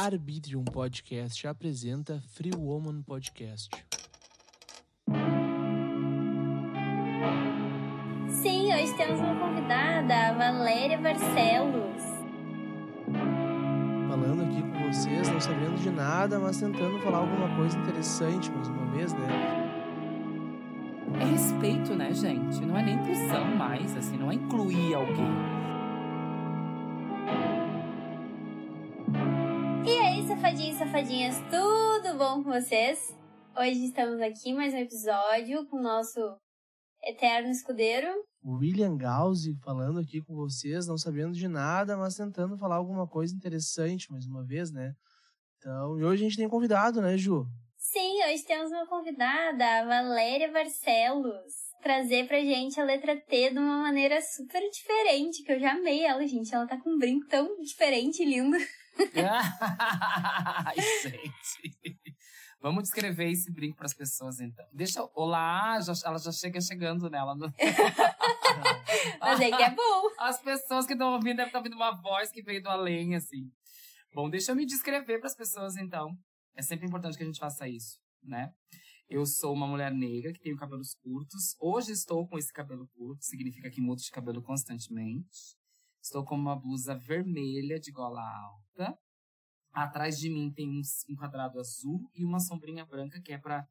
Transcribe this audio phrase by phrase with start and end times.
[0.00, 3.68] Arbitrium Podcast apresenta Free Woman Podcast.
[8.28, 12.00] Sim, hoje temos uma convidada, a Valéria Barcelos.
[14.08, 18.68] Falando aqui com vocês, não sabendo de nada, mas tentando falar alguma coisa interessante mais
[18.68, 19.26] uma vez, né?
[21.20, 22.60] É respeito, né, gente?
[22.64, 25.67] Não é nem inclusão mais, assim, não é incluir alguém.
[30.78, 33.12] Safadinhas, tudo bom com vocês?
[33.58, 36.20] Hoje estamos aqui mais um episódio com o nosso
[37.02, 38.06] eterno escudeiro.
[38.46, 43.34] William Gauzy falando aqui com vocês, não sabendo de nada, mas tentando falar alguma coisa
[43.34, 44.92] interessante mais uma vez, né?
[45.56, 47.44] Então, e hoje a gente tem convidado, né, Ju?
[47.76, 53.58] Sim, hoje temos uma convidada, a Valéria Barcelos, trazer pra gente a letra T de
[53.58, 56.54] uma maneira super diferente, que eu já amei ela, gente.
[56.54, 58.56] Ela tá com um brinco tão diferente e lindo.
[60.66, 62.16] Ai, gente.
[62.60, 64.66] Vamos descrever esse brinco para as pessoas, então.
[64.72, 65.08] Deixa.
[65.14, 67.34] Olá, já, ela já chega chegando nela.
[67.36, 67.52] No...
[69.20, 70.10] Mas é que é bom.
[70.18, 73.50] As pessoas que estão ouvindo devem estar ouvindo uma voz que veio do além, assim.
[74.12, 76.16] Bom, deixa eu me descrever para as pessoas, então.
[76.56, 78.52] É sempre importante que a gente faça isso, né?
[79.08, 81.54] Eu sou uma mulher negra que tenho cabelos curtos.
[81.60, 85.56] Hoje estou com esse cabelo curto, significa que mudo de cabelo constantemente.
[86.02, 88.98] Estou com uma blusa vermelha de gola alta.
[89.72, 93.66] Atrás de mim tem um, um quadrado azul e uma sombrinha branca que é para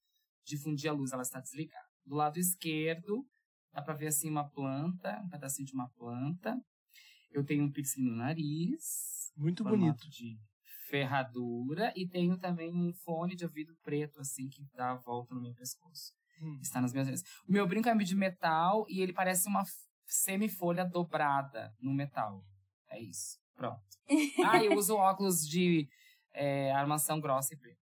[0.46, 1.12] difundir a luz.
[1.12, 1.88] Ela está desligada.
[2.06, 3.26] Do lado esquerdo,
[3.74, 6.58] dá para ver assim uma planta, um pedacinho de uma planta.
[7.32, 9.32] Eu tenho um piercing no nariz.
[9.36, 10.10] Muito bonito.
[10.10, 10.38] De
[10.88, 11.92] ferradura.
[11.96, 15.54] E tenho também um fone de ouvido preto, assim, que dá a volta no meu
[15.54, 16.14] pescoço.
[16.42, 16.60] Hum.
[16.62, 19.64] Está nas minhas O meu brinco é de metal e ele parece uma
[20.08, 22.44] semifolha dobrada no metal.
[22.90, 23.38] É isso.
[23.56, 23.82] Pronto.
[24.46, 25.90] Ah, eu uso óculos de
[26.34, 27.78] é, armação grossa e preta.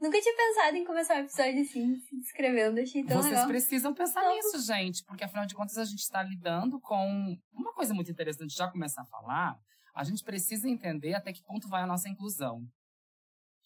[0.00, 2.80] Nunca tinha pensado em começar um episódio assim, se descrevendo.
[2.80, 3.48] Achei tão Vocês legal.
[3.48, 7.92] precisam pensar nisso, gente, porque afinal de contas a gente está lidando com uma coisa
[7.94, 8.54] muito interessante.
[8.54, 9.58] Já começar a falar,
[9.94, 12.64] a gente precisa entender até que ponto vai a nossa inclusão,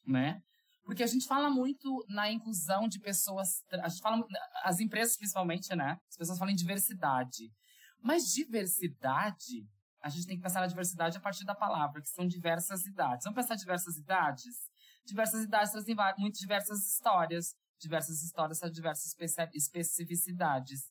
[0.06, 0.42] né?
[0.84, 4.24] Porque a gente fala muito na inclusão de pessoas, a gente fala
[4.64, 5.98] as empresas principalmente, né?
[6.08, 7.52] As pessoas falam em diversidade.
[8.02, 9.66] Mas diversidade,
[10.02, 13.24] a gente tem que pensar na diversidade a partir da palavra, que são diversas idades.
[13.24, 14.70] Vamos pensar diversas idades?
[15.04, 17.54] Diversas idades trazem muito diversas histórias.
[17.78, 19.14] Diversas histórias trazem diversas
[19.54, 20.90] especificidades.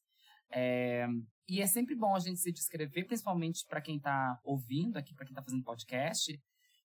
[0.53, 1.05] É,
[1.47, 5.25] e é sempre bom a gente se descrever, principalmente para quem está ouvindo aqui, para
[5.25, 6.37] quem está fazendo podcast,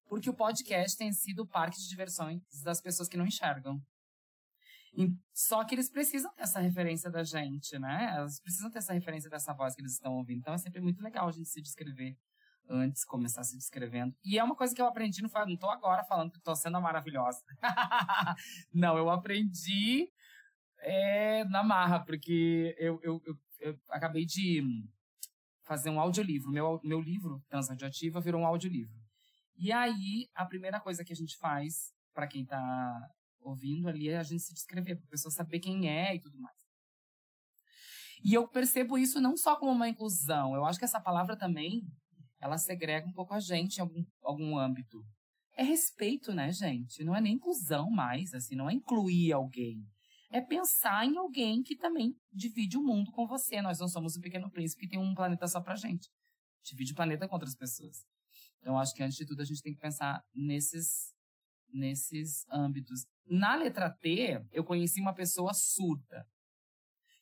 [0.09, 3.81] porque o podcast tem sido o parque de diversões das pessoas que não enxergam.
[5.33, 8.15] Só que eles precisam ter essa referência da gente, né?
[8.17, 10.39] Elas precisam ter essa referência dessa voz que eles estão ouvindo.
[10.39, 12.17] Então é sempre muito legal a gente se descrever
[12.69, 14.15] antes, começar se descrevendo.
[14.25, 17.43] E é uma coisa que eu aprendi, não, tô agora falando que tô sendo maravilhosa.
[18.73, 20.11] não, eu aprendi
[20.81, 24.63] é, na marra, porque eu, eu, eu, eu, acabei de
[25.63, 26.51] fazer um audiolivro.
[26.51, 28.97] Meu, meu livro, Transradioativa, virou um audiolivro.
[29.57, 33.11] E aí, a primeira coisa que a gente faz, para quem tá
[33.47, 36.39] ouvindo ali é a gente se descrever, para a pessoa saber quem é e tudo
[36.39, 36.57] mais.
[38.25, 41.83] E eu percebo isso não só como uma inclusão, eu acho que essa palavra também,
[42.41, 45.05] ela segrega um pouco a gente em algum, algum âmbito.
[45.57, 47.05] É respeito, né, gente?
[47.05, 49.87] Não é nem inclusão mais, assim, não é incluir alguém.
[50.31, 53.63] É pensar em alguém que também divide o mundo com você.
[53.63, 56.11] Nós não somos o pequeno príncipe que tem um planeta só pra gente.
[56.65, 58.05] Divide o planeta com outras pessoas.
[58.59, 61.16] Então, acho que antes de tudo a gente tem que pensar nesses
[61.73, 63.07] nesses âmbitos.
[63.29, 66.27] Na letra T, eu conheci uma pessoa surda,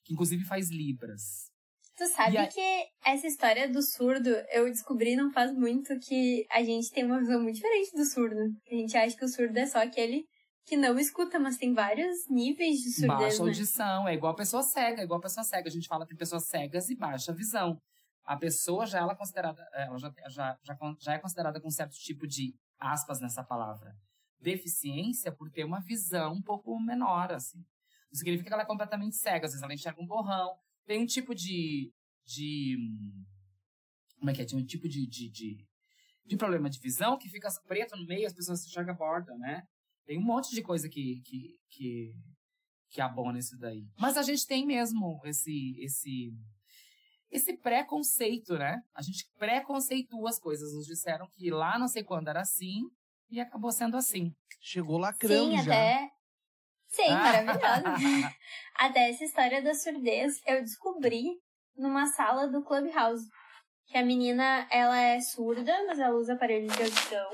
[0.04, 1.50] que inclusive faz libras.
[1.96, 2.48] Tu sabe a...
[2.48, 7.20] que essa história do surdo, eu descobri não faz muito que a gente tem uma
[7.20, 8.40] visão muito diferente do surdo.
[8.70, 10.24] A gente acha que o surdo é só aquele
[10.66, 13.20] que não escuta, mas tem vários níveis de surdez.
[13.20, 13.48] Baixa né?
[13.48, 15.68] audição, é igual a pessoa cega, é igual a pessoa cega.
[15.68, 17.78] A gente fala que tem pessoas cegas e baixa visão.
[18.24, 21.70] A pessoa já, ela é considerada, ela já, já, já, já é considerada com um
[21.70, 23.94] certo tipo de aspas nessa palavra
[24.44, 27.58] deficiência por ter uma visão um pouco menor, assim.
[27.58, 30.54] Não significa que ela é completamente cega, às vezes ela enxerga um borrão.
[30.86, 31.92] Tem um tipo de.
[32.24, 32.76] de
[34.18, 34.44] como é que é?
[34.44, 35.66] Tem um tipo de, de, de,
[36.24, 39.62] de problema de visão que fica preto no meio as pessoas enxergam a borda, né?
[40.06, 42.14] Tem um monte de coisa que, que, que,
[42.90, 43.88] que abona isso daí.
[43.98, 46.30] Mas a gente tem mesmo esse, esse,
[47.30, 48.82] esse preconceito, né?
[48.94, 50.74] A gente preconceitua as coisas.
[50.74, 52.82] Nos disseram que lá não sei quando era assim,
[53.34, 54.32] e acabou sendo assim.
[54.60, 55.72] Chegou lacrando Sim, já.
[55.74, 56.10] até.
[56.88, 58.32] Sim, maravilhosa.
[58.78, 61.24] até essa história da surdez eu descobri
[61.76, 63.24] numa sala do Clubhouse.
[63.86, 67.30] Que a menina, ela é surda, mas ela usa aparelho de audição.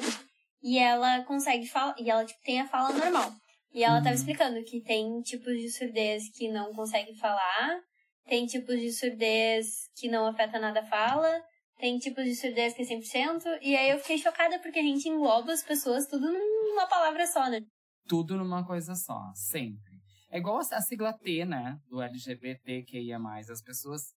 [0.63, 3.33] e ela consegue falar, e ela tipo, tem a fala normal.
[3.73, 4.15] E ela tava Uhum.
[4.15, 7.81] explicando que tem tipos de surdez que não consegue falar,
[8.27, 11.41] tem tipos de surdez que não afeta nada a fala,
[11.81, 15.09] tem tipos de surdez que é 100%, e aí eu fiquei chocada porque a gente
[15.09, 17.61] engloba as pessoas tudo numa palavra só, né?
[18.07, 19.99] Tudo numa coisa só, sempre.
[20.31, 21.79] É igual a sigla T, né?
[21.89, 23.19] Do LGBTQIA+.
[23.51, 24.15] As pessoas...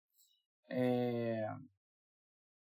[0.69, 1.47] é,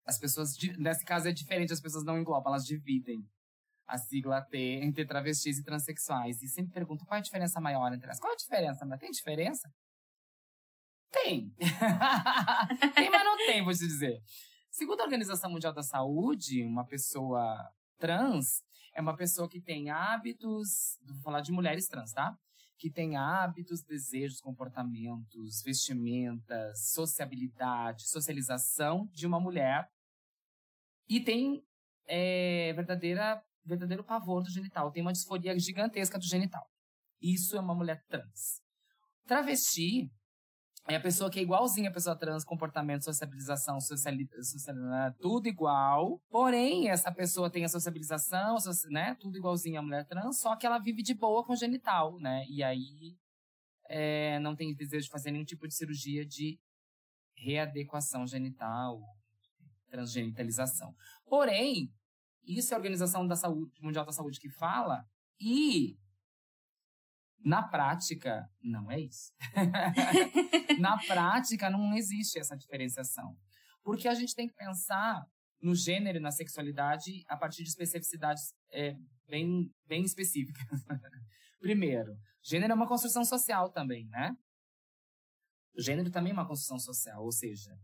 [0.05, 0.49] As pessoas...
[0.77, 3.19] Nesse caso é diferente, as pessoas não englobam, elas dividem
[3.87, 6.41] a sigla T entre travestis e transexuais.
[6.41, 8.19] E sempre pergunto qual é a diferença maior entre elas.
[8.19, 8.85] Qual é a diferença?
[8.85, 9.69] Mas tem diferença?
[11.11, 11.49] Tem.
[12.95, 14.21] tem, mas não tem, vou te dizer.
[14.79, 18.63] Segundo a Organização Mundial da Saúde, uma pessoa trans
[18.95, 22.33] é uma pessoa que tem hábitos, vou falar de mulheres trans, tá?
[22.77, 29.85] Que tem hábitos, desejos, comportamentos, vestimentas, sociabilidade, socialização de uma mulher
[31.09, 31.61] e tem
[32.07, 36.65] é, verdadeira, verdadeiro pavor do genital, tem uma disforia gigantesca do genital.
[37.21, 38.61] Isso é uma mulher trans.
[39.27, 40.09] Travesti
[40.87, 44.79] é a pessoa que é igualzinha a pessoa trans, comportamento, sociabilização, sociali sociali-
[45.19, 46.19] tudo igual.
[46.29, 49.15] Porém, essa pessoa tem a sociabilização, soci- né?
[49.19, 52.45] Tudo igualzinho à mulher trans, só que ela vive de boa com genital, né?
[52.49, 53.15] E aí
[53.87, 56.59] é, não tem desejo de fazer nenhum tipo de cirurgia de
[57.35, 59.01] readequação genital,
[59.89, 60.95] transgenitalização.
[61.25, 61.91] Porém,
[62.45, 65.03] isso é a Organização da Saúde, Mundial da Saúde que fala,
[65.39, 65.97] e
[67.43, 69.33] na prática, não é isso.
[70.79, 73.37] na prática, não existe essa diferenciação.
[73.83, 75.25] Porque a gente tem que pensar
[75.61, 78.95] no gênero e na sexualidade a partir de especificidades é,
[79.27, 80.63] bem, bem específicas.
[81.59, 84.35] Primeiro, gênero é uma construção social também, né?
[85.75, 87.77] O gênero também é uma construção social, ou seja,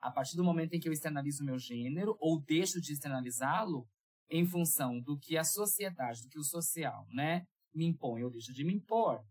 [0.00, 3.88] a partir do momento em que eu externalizo o meu gênero ou deixo de externalizá-lo
[4.28, 8.52] em função do que a sociedade, do que o social, né, me impõe ou deixa
[8.52, 9.22] de me impor,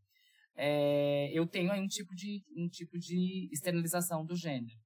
[0.56, 4.80] é, eu tenho aí um tipo de um tipo de externalização do gênero.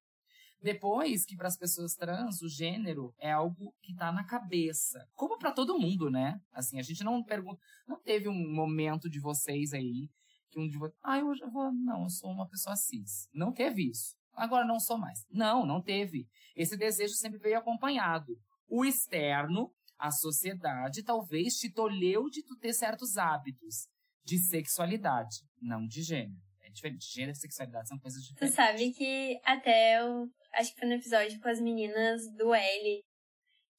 [0.62, 5.38] Depois que para as pessoas trans o gênero é algo que está na cabeça, como
[5.38, 6.40] para todo mundo, né?
[6.52, 10.08] Assim, a gente não pergunta, não teve um momento de vocês aí
[10.50, 13.28] que um de vocês, ah, eu vou, não, eu sou uma pessoa cis.
[13.32, 14.16] Não teve isso.
[14.32, 15.24] Agora não sou mais.
[15.30, 16.26] Não, não teve.
[16.54, 18.38] Esse desejo sempre veio acompanhado.
[18.68, 23.86] O externo, a sociedade, talvez te tolheu de tu ter certos hábitos
[24.24, 26.40] de sexualidade, não de gênero.
[26.62, 27.06] É diferente.
[27.12, 28.54] Gênero e sexualidade são coisas Tu diferentes.
[28.56, 33.02] sabe que até eu acho que foi no episódio com as meninas do L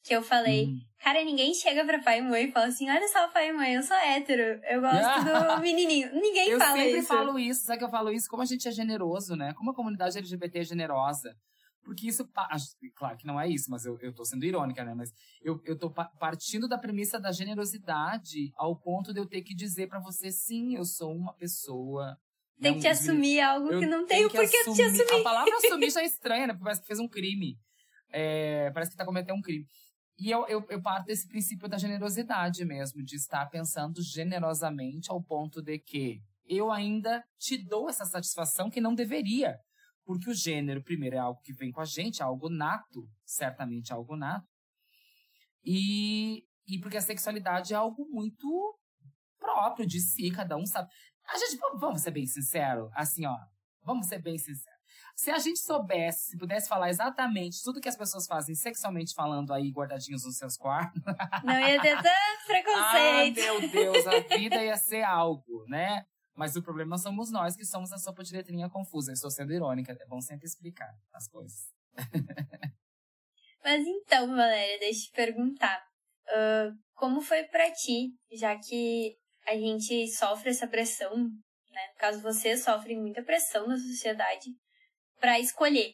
[0.03, 0.79] que eu falei, Hum.
[0.99, 3.73] cara, ninguém chega pra pai e mãe e fala assim, olha só, pai e mãe,
[3.73, 4.95] eu sou hétero, eu gosto
[5.59, 6.13] do menininho.
[6.13, 7.07] Ninguém Eu fala sempre isso.
[7.09, 8.29] falo isso, sabe que eu falo isso?
[8.29, 9.53] Como a gente é generoso, né?
[9.55, 11.35] Como a comunidade LGBT é generosa.
[11.87, 12.27] Porque isso,
[12.95, 14.93] claro que não é isso, mas eu, eu tô sendo irônica, né?
[14.93, 15.09] Mas
[15.41, 19.55] eu, eu tô pa- partindo da premissa da generosidade ao ponto de eu ter que
[19.55, 22.17] dizer pra você, sim, eu sou uma pessoa.
[22.59, 24.83] Tem não que te assumir algo eu que não tenho tem o que te assumir-
[25.01, 25.19] assumir.
[25.21, 26.53] A palavra assumir já é estranha, né?
[26.53, 27.57] Porque parece que fez um crime.
[28.11, 29.65] É, parece que tá cometendo um crime.
[30.19, 35.23] E eu, eu, eu parto desse princípio da generosidade mesmo, de estar pensando generosamente ao
[35.23, 36.19] ponto de que
[36.49, 39.57] eu ainda te dou essa satisfação que não deveria.
[40.07, 43.91] Porque o gênero, primeiro, é algo que vem com a gente, é algo nato, certamente
[43.91, 44.47] é algo nato.
[45.65, 48.47] E, e porque a sexualidade é algo muito
[49.37, 50.89] próprio de si, cada um sabe.
[51.27, 53.35] A gente, vamos- ser bem sinceros, assim, ó,
[53.83, 54.77] vamos ser bem sinceros.
[55.13, 59.51] Se a gente soubesse, se pudesse falar exatamente tudo que as pessoas fazem sexualmente falando
[59.51, 61.01] aí, guardadinhos nos seus quartos,
[61.43, 63.35] Não ia ter tanto ah, preconceito.
[63.35, 66.05] meu Deus, a vida ia ser algo, né?
[66.37, 69.11] Mas o problema somos nós que somos a sopa de letrinha confusa.
[69.11, 71.73] Estou sendo irônica, é bom sempre explicar as coisas.
[73.63, 75.83] Mas então, Valéria, deixa eu te perguntar.
[76.29, 79.17] ah, como foi pra ti, já que
[79.47, 81.87] a gente sofre essa pressão, né?
[81.93, 84.51] No caso, você sofre muita pressão da sociedade
[85.19, 85.93] pra escolher.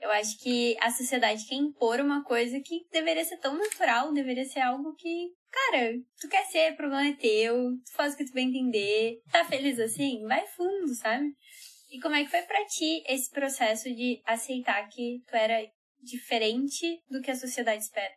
[0.00, 4.44] Eu acho que a sociedade quer impor uma coisa que deveria ser tão natural, deveria
[4.44, 7.54] ser algo que, cara, tu quer ser, o problema é teu,
[7.84, 10.22] tu faz o que tu vai entender, tá feliz assim?
[10.26, 11.26] Vai fundo, sabe?
[11.90, 15.60] E como é que foi pra ti esse processo de aceitar que tu era
[16.02, 18.14] diferente do que a sociedade espera?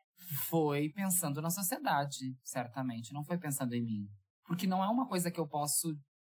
[0.47, 3.13] Foi pensando na sociedade, certamente.
[3.13, 4.07] Não foi pensando em mim.
[4.45, 5.89] Porque não é uma coisa que eu posso.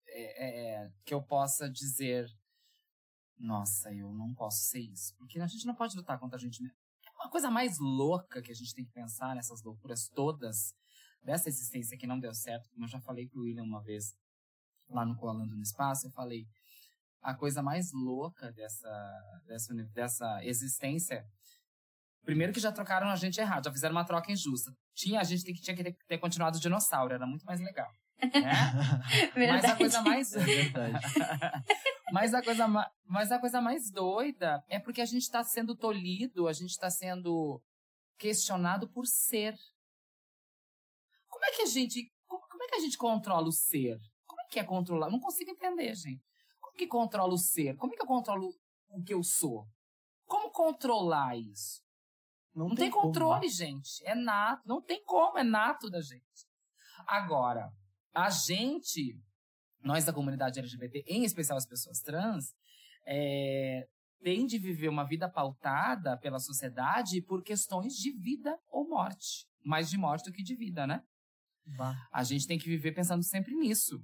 [0.08, 2.26] é, é, que eu possa dizer.
[3.38, 5.14] Nossa, eu não posso ser isso.
[5.16, 6.76] Porque a gente não pode lutar contra a gente mesmo.
[7.06, 10.74] É uma coisa mais louca que a gente tem que pensar nessas loucuras todas
[11.22, 12.68] dessa existência que não deu certo.
[12.70, 14.14] Como eu já falei pro William uma vez,
[14.88, 16.46] lá no Colando no Espaço, eu falei.
[17.20, 21.26] A coisa mais louca dessa, dessa, dessa existência
[22.28, 24.70] Primeiro que já trocaram a gente errado, já fizeram uma troca injusta.
[24.94, 27.90] Tinha, a gente que tinha que ter, ter continuado dinossauro, era muito mais legal.
[28.20, 28.30] Né?
[29.52, 30.34] mas a coisa mais.
[30.34, 30.98] É verdade.
[32.12, 32.90] mas, a coisa ma...
[33.06, 36.90] mas a coisa mais doida é porque a gente está sendo tolhido, a gente está
[36.90, 37.62] sendo
[38.18, 39.54] questionado por ser.
[41.28, 42.12] Como é que a gente.
[42.26, 43.98] Como é que a gente controla o ser?
[44.26, 45.10] Como é que é controlar?
[45.10, 46.22] Não consigo entender, gente.
[46.60, 47.76] Como que controla o ser?
[47.76, 48.50] Como é que eu controlo
[48.90, 49.66] o que eu sou?
[50.26, 51.82] Como controlar isso?
[52.54, 53.52] Não, não tem, tem, controle, como.
[53.52, 54.04] gente.
[54.04, 54.62] É nato.
[54.66, 56.48] Não tem como, é nato da gente.
[57.06, 57.72] Agora,
[58.26, 59.16] a gente,
[59.82, 62.52] nós da comunidade LGBT, em especial as pessoas trans,
[63.06, 63.86] é,
[64.22, 69.46] tem de viver uma vida pautada pela sociedade por questões de vida ou morte.
[69.64, 71.02] Mais de morte do que de vida, né?
[71.64, 71.94] Bah.
[72.12, 74.02] A gente tem que viver pensando sempre nisso.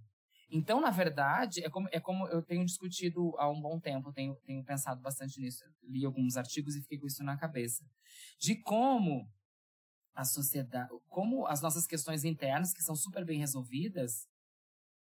[0.51, 4.37] Então, na verdade, é como, é como eu tenho discutido há um bom tempo, tenho,
[4.47, 5.65] tenho pensado bastante nisso.
[5.83, 7.85] Li alguns artigos e fiquei com isso na cabeça.
[8.39, 9.29] De como
[10.15, 14.29] a sociedade, como as nossas questões internas, que são super bem resolvidas,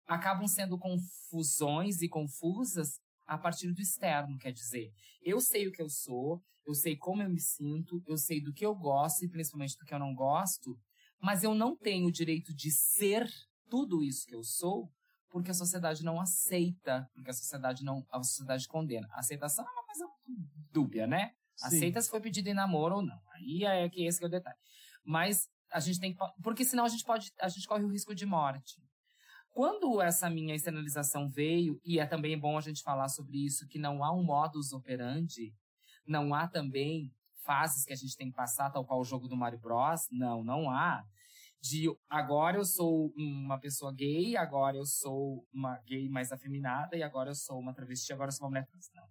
[0.08, 5.82] acabam sendo confusões e confusas a partir do externo, quer dizer, eu sei o que
[5.82, 9.30] eu sou, eu sei como eu me sinto, eu sei do que eu gosto e
[9.30, 10.80] principalmente do que eu não gosto,
[11.22, 13.30] mas eu não tenho o direito de ser
[13.70, 14.92] tudo isso que eu sou,
[15.30, 19.08] porque a sociedade não aceita, porque a sociedade não, a sociedade condena.
[19.12, 20.08] A aceitação é uma coisa
[20.72, 21.34] dúbia, né?
[21.56, 21.68] Sim.
[21.68, 23.20] Aceita se foi pedido em namoro ou não.
[23.34, 24.58] Aí é que esse que é o detalhe.
[25.10, 28.14] Mas a gente tem que, porque senão a gente pode, a gente corre o risco
[28.14, 28.80] de morte.
[29.50, 33.80] Quando essa minha externalização veio, e é também bom a gente falar sobre isso, que
[33.80, 35.52] não há um modus operandi,
[36.06, 37.12] não há também
[37.44, 40.08] fases que a gente tem que passar, tal qual o jogo do Mario Bros.
[40.12, 41.04] Não, não há
[41.60, 47.02] de agora eu sou uma pessoa gay, agora eu sou uma gay mais afeminada e
[47.02, 48.92] agora eu sou uma travesti, agora eu sou uma mulher trans.
[48.94, 49.08] Não.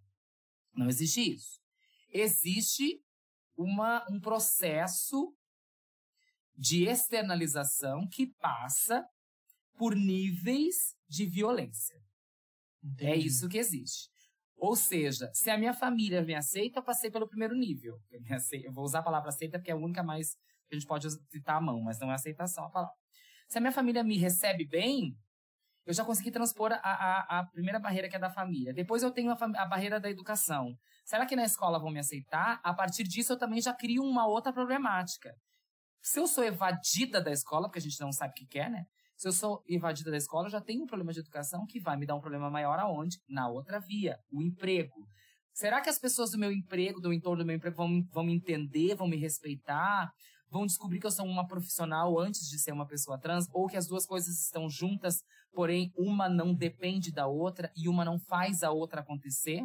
[0.76, 1.60] Não existe isso.
[2.08, 3.02] Existe
[3.56, 5.34] uma, um processo
[6.58, 9.06] de externalização que passa
[9.76, 11.94] por níveis de violência.
[11.94, 13.10] É Entendi.
[13.10, 14.10] É isso que existe.
[14.56, 17.96] Ou seja, se a minha família me aceita, eu passei pelo primeiro nível.
[18.64, 20.36] Eu vou usar a palavra aceita porque é a única mais
[20.70, 22.94] a gente pode citar a mão, mas não é aceitação a palavra.
[23.48, 25.16] Se a minha família me recebe bem,
[25.86, 28.74] eu já consegui transpor a, a, a primeira barreira que é da família.
[28.74, 30.76] Depois eu tenho a, a, barreira da educação.
[31.04, 32.60] Será que na escola vão me aceitar?
[32.62, 35.34] A partir disso eu também já crio uma outra problemática.
[36.00, 38.84] Se eu sou evadida da escola, porque a gente não sabe o que quer, né?
[39.16, 41.96] Se eu sou evadida da escola, eu já tenho um problema de educação que vai
[41.96, 43.18] me dar um problema maior aonde?
[43.28, 45.08] Na outra via, o emprego.
[45.52, 48.32] Será que as pessoas do meu emprego, do entorno do meu emprego, vão, vão me
[48.32, 50.12] entender, vão me respeitar?
[50.50, 53.76] vão descobrir que eu sou uma profissional antes de ser uma pessoa trans, ou que
[53.76, 58.62] as duas coisas estão juntas, porém uma não depende da outra e uma não faz
[58.62, 59.62] a outra acontecer.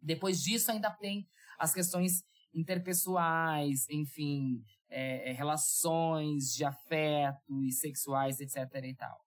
[0.00, 1.26] Depois disso, ainda tem
[1.58, 2.22] as questões
[2.54, 8.56] interpessoais, enfim, é, é relações de afeto e sexuais, etc.
[8.84, 9.24] e tal.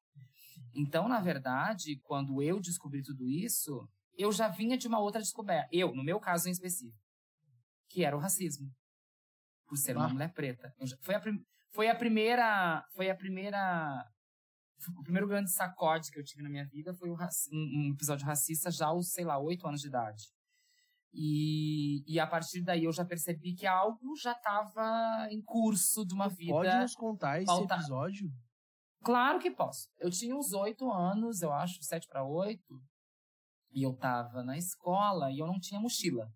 [0.75, 5.67] Então, na verdade, quando eu descobri tudo isso, eu já vinha de uma outra descoberta.
[5.71, 6.97] Eu, no meu caso em específico,
[7.89, 8.71] que era o racismo
[9.67, 10.09] por ser uma ah.
[10.09, 10.73] mulher preta.
[10.81, 11.21] Já, foi, a
[11.71, 12.85] foi a primeira.
[12.93, 14.05] Foi a primeira.
[14.97, 17.15] O primeiro grande sacode que eu tive na minha vida foi um,
[17.51, 20.25] um episódio racista já aos, sei lá, oito anos de idade.
[21.13, 26.13] E, e a partir daí eu já percebi que algo já estava em curso de
[26.13, 26.53] uma vida.
[26.53, 27.75] Pode nos contar esse pauta...
[27.75, 28.31] episódio?
[29.03, 29.89] Claro que posso.
[29.99, 32.81] Eu tinha uns oito anos, eu acho, sete para oito.
[33.71, 36.31] E eu tava na escola e eu não tinha mochila.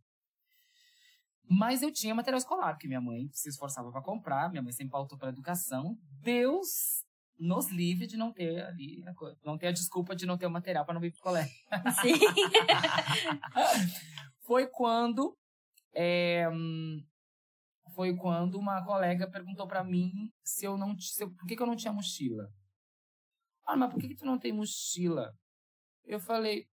[1.50, 4.92] Mas eu tinha material escolar, porque minha mãe se esforçava para comprar, minha mãe sempre
[4.92, 5.98] pautou para educação.
[6.22, 7.06] Deus
[7.40, 9.02] nos livre de não ter ali,
[9.44, 11.56] não ter a desculpa de não ter o material para não vir pro colégio.
[12.02, 12.20] Sim.
[14.48, 15.38] foi quando
[15.94, 16.46] é,
[17.94, 21.62] foi quando uma colega perguntou para mim se eu não se eu, por que, que
[21.62, 22.50] eu não tinha mochila.
[23.66, 25.34] Ah, mas por que, que tu não tem mochila?
[26.06, 26.66] Eu falei,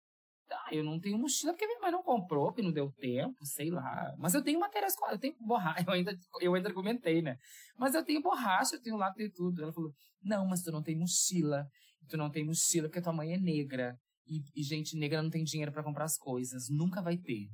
[0.51, 3.71] ah, eu não tenho mochila porque minha mãe não comprou, porque não deu tempo, sei
[3.71, 4.13] lá.
[4.19, 7.37] Mas eu tenho material escolar, eu tenho borracha, eu ainda, eu ainda argumentei, né?
[7.75, 9.63] Mas eu tenho borracha, eu tenho lá, tenho tudo.
[9.63, 11.65] Ela falou, não, mas tu não tem mochila.
[12.07, 13.97] Tu não tem mochila porque tua mãe é negra.
[14.27, 16.67] E, e gente negra não tem dinheiro para comprar as coisas.
[16.69, 17.47] Nunca vai ter.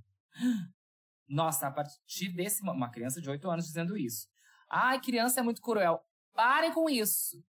[1.27, 2.61] Nossa, a partir desse...
[2.61, 4.27] Uma criança de 8 anos dizendo isso.
[4.69, 6.01] Ai, criança é muito cruel.
[6.33, 7.43] Parem com isso.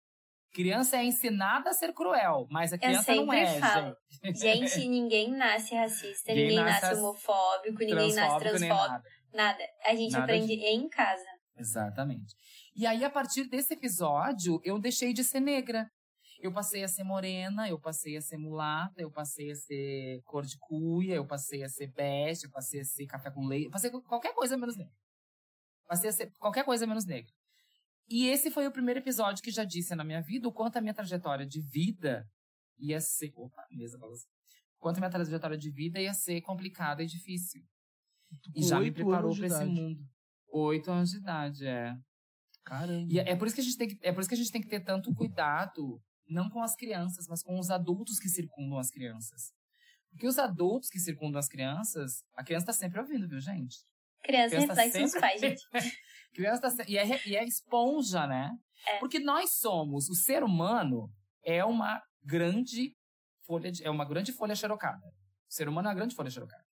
[0.52, 3.94] Criança é ensinada a ser cruel, mas a criança não é, falo.
[4.22, 4.38] gente.
[4.38, 8.88] Gente, ninguém nasce racista, ninguém, ninguém nasce, nasce homofóbico, ninguém nasce transfóbico.
[8.88, 9.04] Nada.
[9.32, 9.64] nada.
[9.84, 10.64] A gente nada aprende de...
[10.64, 11.26] em casa.
[11.56, 12.34] Exatamente.
[12.74, 15.90] E aí, a partir desse episódio, eu deixei de ser negra.
[16.40, 20.44] Eu passei a ser morena, eu passei a ser mulata, eu passei a ser cor
[20.44, 23.70] de cuia, eu passei a ser bege, eu passei a ser café com leite, eu
[23.70, 24.94] passei qualquer coisa menos negra.
[25.86, 27.32] Passei a ser qualquer coisa menos negra.
[28.08, 30.80] E esse foi o primeiro episódio que já disse na minha vida o quanto a
[30.80, 32.26] minha trajetória de vida
[32.78, 33.32] ia ser.
[33.34, 34.32] Opa, mesa balançando.
[34.76, 37.62] O quanto a minha trajetória de vida ia ser complicada e difícil.
[38.54, 40.00] E já me preparou para esse mundo.
[40.50, 41.94] Oito anos de idade, é.
[42.64, 43.08] Caramba.
[43.10, 44.52] E é por isso que a gente tem que, é por isso que a gente
[44.52, 48.78] tem que ter tanto cuidado, não com as crianças, mas com os adultos que circundam
[48.78, 49.52] as crianças.
[50.10, 53.84] Porque os adultos que circundam as crianças, a criança tá sempre ouvindo, viu, gente?
[54.22, 55.20] Criança, criança reflete sempre...
[55.20, 55.62] pais, gente.
[56.34, 56.84] criança tá se...
[56.90, 58.50] e, é, e é esponja, né?
[58.86, 58.98] É.
[58.98, 61.10] Porque nós somos, o ser humano
[61.44, 62.94] é uma grande
[63.46, 65.06] folha, de, é uma grande folha xerocada.
[65.48, 66.64] O ser humano é uma grande folha xerocada.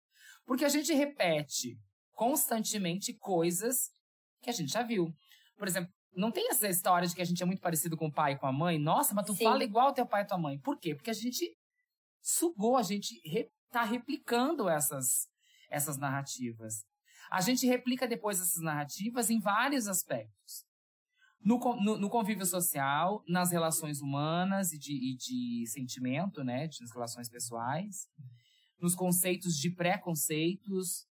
[0.44, 1.78] Porque a gente repete
[2.12, 3.90] constantemente coisas
[4.42, 5.12] que a gente já viu.
[5.56, 8.12] Por exemplo, não tem essa história de que a gente é muito parecido com o
[8.12, 8.78] pai e com a mãe?
[8.78, 9.44] Nossa, mas tu Sim.
[9.44, 10.58] fala igual teu pai e tua mãe.
[10.58, 10.94] Por quê?
[10.94, 11.54] Porque a gente
[12.22, 15.28] sugou, a gente re, tá replicando essas,
[15.70, 16.84] essas narrativas.
[17.30, 20.64] A gente replica depois essas narrativas em vários aspectos.
[21.40, 26.68] No, no, no convívio social, nas relações humanas e de, e de sentimento, né?
[26.80, 28.08] Nas relações pessoais.
[28.80, 31.06] Nos conceitos de preconceitos.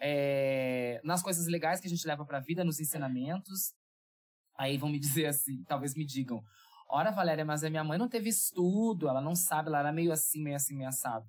[0.00, 3.72] É, nas coisas legais que a gente leva para a vida, nos ensinamentos.
[4.56, 6.42] Aí vão me dizer assim, talvez me digam,
[6.88, 10.12] ora Valéria, mas a minha mãe não teve estudo, ela não sabe, ela era meio
[10.12, 11.26] assim, meio assim, meio assado.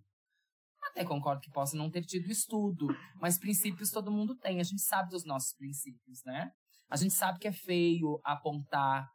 [0.83, 2.87] Até concordo que possa não ter tido estudo,
[3.19, 6.51] mas princípios todo mundo tem, a gente sabe dos nossos princípios, né?
[6.89, 9.09] A gente sabe que é feio apontar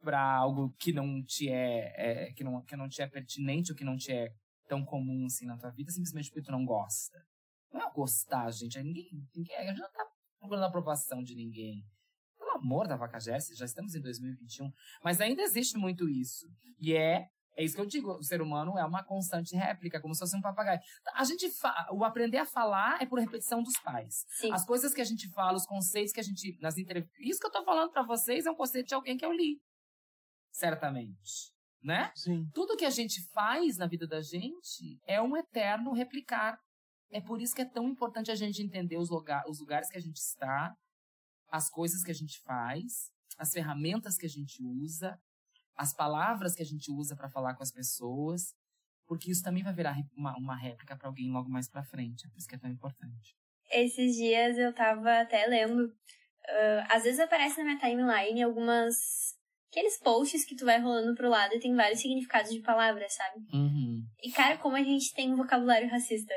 [0.00, 3.76] para algo que não te é, é, que não que não te é pertinente ou
[3.76, 4.32] que não te é
[4.68, 7.18] tão comum assim na tua vida simplesmente porque tu não gosta.
[7.72, 10.04] Não é gostar, gente, é ninguém, ninguém a gente não tá
[10.38, 11.82] procurando a aprovação de ninguém
[12.62, 14.70] amor da vaca Jesse, já estamos em 2021,
[15.02, 16.46] mas ainda existe muito isso.
[16.78, 20.14] E é é isso que eu digo, o ser humano é uma constante réplica, como
[20.14, 20.80] se fosse um papagaio.
[21.14, 21.50] A gente
[21.90, 24.24] o aprender a falar é por repetição dos pais.
[24.40, 24.50] Sim.
[24.52, 27.46] As coisas que a gente fala, os conceitos que a gente nas entrevistas, isso que
[27.46, 29.60] eu tô falando para vocês é um conceito de alguém que eu li.
[30.50, 31.52] Certamente,
[31.82, 32.10] né?
[32.14, 32.48] Sim.
[32.54, 36.58] Tudo que a gente faz na vida da gente é um eterno replicar.
[37.10, 39.98] É por isso que é tão importante a gente entender os, lugar, os lugares que
[39.98, 40.74] a gente está,
[41.52, 45.20] as coisas que a gente faz, as ferramentas que a gente usa,
[45.76, 48.54] as palavras que a gente usa para falar com as pessoas,
[49.06, 52.26] porque isso também vai virar uma, uma réplica para alguém logo mais para frente.
[52.26, 53.36] É por isso que é tão importante.
[53.70, 55.84] Esses dias eu tava até lendo.
[55.84, 58.96] Uh, às vezes aparece na minha timeline algumas.
[59.70, 63.40] Aqueles posts que tu vai rolando pro lado e tem vários significados de palavras, sabe?
[63.54, 64.04] Uhum.
[64.22, 66.34] E, cara, como a gente tem um vocabulário racista.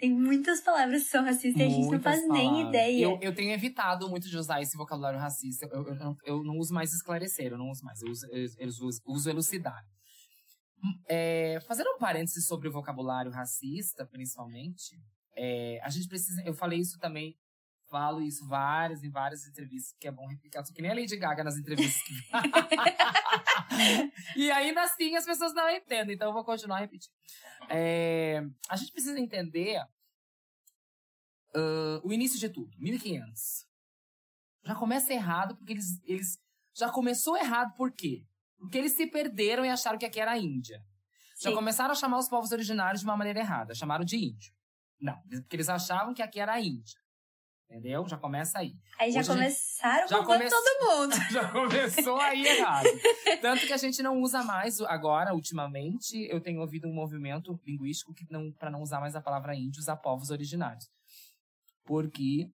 [0.00, 2.52] Tem muitas palavras que são racistas e a gente não faz palavras.
[2.52, 3.04] nem ideia.
[3.04, 5.68] Eu, eu tenho evitado muito de usar esse vocabulário racista.
[5.70, 8.00] Eu, eu, eu não uso mais esclarecer, eu não uso mais.
[8.00, 9.84] Eu uso, eu, uso, uso elucidar.
[11.06, 14.96] É, fazendo um parênteses sobre o vocabulário racista, principalmente,
[15.36, 16.42] é, a gente precisa.
[16.46, 17.36] Eu falei isso também,
[17.90, 20.64] falo isso várias em várias entrevistas, que é bom replicar.
[20.64, 22.02] Só que nem a Lady Gaga nas entrevistas.
[24.36, 27.12] e ainda assim as pessoas não entendem, então eu vou continuar repetindo.
[27.68, 29.82] É, a gente precisa entender
[31.54, 33.66] uh, o início de tudo, 1500.
[34.64, 36.38] Já começa errado porque eles, eles.
[36.74, 38.24] Já começou errado por quê?
[38.58, 40.80] Porque eles se perderam e acharam que aqui era a Índia.
[41.42, 41.56] Já Sim.
[41.56, 44.52] começaram a chamar os povos originários de uma maneira errada, chamaram de índio.
[45.00, 47.00] Não, porque eles achavam que aqui era a Índia.
[47.70, 48.04] Entendeu?
[48.08, 48.74] Já começa aí.
[48.98, 50.50] Aí já Hoje começaram já come...
[50.50, 51.14] todo mundo.
[51.30, 52.88] já começou aí errado.
[53.40, 58.12] Tanto que a gente não usa mais agora, ultimamente, eu tenho ouvido um movimento linguístico
[58.12, 60.90] que não para não usar mais a palavra índio, usar povos originários.
[61.84, 62.50] Porque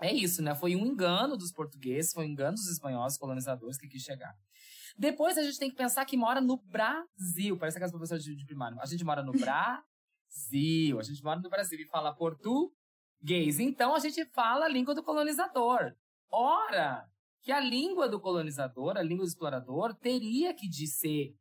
[0.00, 0.54] é isso, né?
[0.54, 4.36] Foi um engano dos portugueses, foi um engano dos espanhóis colonizadores que quis chegar.
[4.96, 7.58] Depois a gente tem que pensar que mora no Brasil.
[7.58, 8.80] Parece aquelas professoras de, de primário.
[8.80, 11.00] A gente mora no Brasil.
[11.00, 12.83] A gente mora no Brasil e fala português
[13.24, 13.58] gays.
[13.58, 15.94] Então a gente fala a língua do colonizador.
[16.30, 17.08] Ora,
[17.42, 21.34] que a língua do colonizador, a língua do explorador, teria que de ser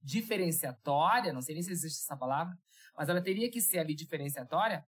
[0.00, 2.56] diferenciatória, não sei nem se existe essa palavra,
[2.96, 4.86] mas ela teria que ser ali diferenciatória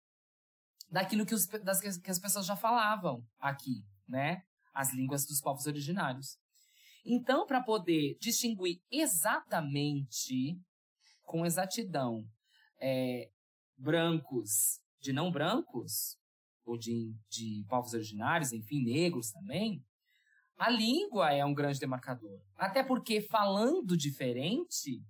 [0.90, 4.42] daquilo que, os, das, que as pessoas já falavam aqui, né?
[4.72, 6.38] As línguas dos povos originários.
[7.04, 10.60] Então, para poder distinguir exatamente,
[11.22, 12.28] com exatidão,
[12.80, 13.30] é,
[13.76, 16.18] brancos de não brancos,
[16.64, 19.84] ou de, de povos originários, enfim, negros também,
[20.58, 22.40] a língua é um grande demarcador.
[22.56, 25.00] Até porque, falando diferente,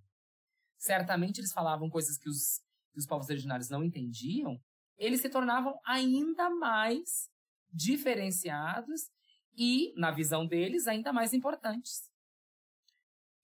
[0.76, 2.60] certamente eles falavam coisas que os,
[2.92, 4.60] que os povos originários não entendiam,
[4.98, 7.30] eles se tornavam ainda mais
[7.72, 9.08] diferenciados
[9.56, 12.10] e, na visão deles, ainda mais importantes.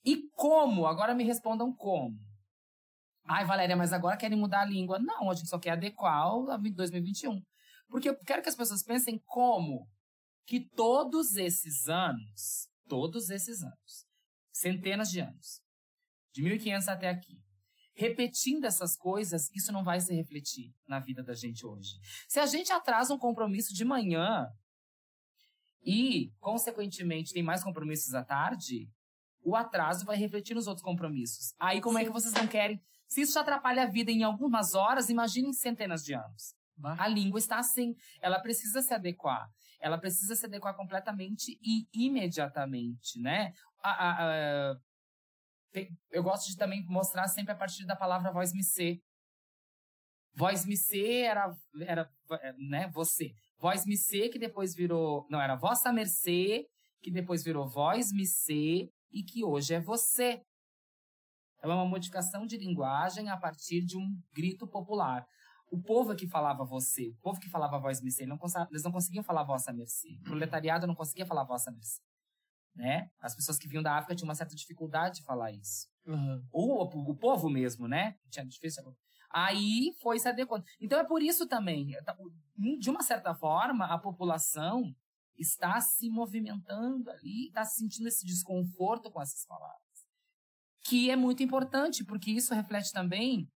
[0.04, 0.86] E como?
[0.86, 2.18] Agora me respondam como.
[3.24, 4.98] Ai, Valéria, mas agora querem mudar a língua.
[4.98, 7.42] Não, a gente só quer adequar a 2021.
[7.88, 9.88] Porque eu quero que as pessoas pensem como
[10.46, 14.06] que todos esses anos, todos esses anos,
[14.52, 15.62] centenas de anos,
[16.32, 17.40] de 1500 até aqui,
[17.94, 21.98] repetindo essas coisas, isso não vai se refletir na vida da gente hoje.
[22.26, 24.48] Se a gente atrasa um compromisso de manhã
[25.84, 28.90] e, consequentemente, tem mais compromissos à tarde,
[29.44, 31.54] o atraso vai refletir nos outros compromissos.
[31.58, 32.02] Aí, como Sim.
[32.02, 32.80] é que vocês não querem?
[33.12, 36.54] Se isso atrapalha a vida em algumas horas, imaginem centenas de anos.
[36.74, 36.96] Bah.
[36.98, 37.94] A língua está assim.
[38.22, 39.46] Ela precisa se adequar.
[39.78, 43.52] Ela precisa se adequar completamente e imediatamente, né?
[43.82, 44.76] A, a, a,
[46.10, 48.98] eu gosto de também mostrar sempre a partir da palavra voz me ser.
[50.34, 52.10] Voz me ser era, era
[52.56, 53.34] né, você.
[53.58, 55.26] Voz me ser que depois virou.
[55.28, 56.66] Não, era vossa mercê,
[57.02, 60.40] que depois virou voz me ser e que hoje é você.
[61.62, 65.26] É uma modificação de linguagem a partir de um grito popular.
[65.70, 68.38] O povo que falava você, o povo que falava voz mercê, não,
[68.70, 70.18] eles não conseguiam falar vossa mercê.
[70.20, 72.02] O proletariado não conseguia falar vossa mercê
[72.74, 73.10] né?
[73.20, 75.88] As pessoas que vinham da África tinham uma certa dificuldade de falar isso.
[76.06, 76.44] Uhum.
[76.50, 78.16] Ou o, o, povo mesmo, né?
[78.30, 78.82] Tinha difícil.
[79.30, 80.64] Aí foi se adequando.
[80.80, 82.16] Então é por isso também, tá,
[82.78, 84.94] de uma certa forma, a população
[85.38, 89.81] está se movimentando ali, está sentindo esse desconforto com essas palavras.
[90.84, 93.48] Que é muito importante, porque isso reflete também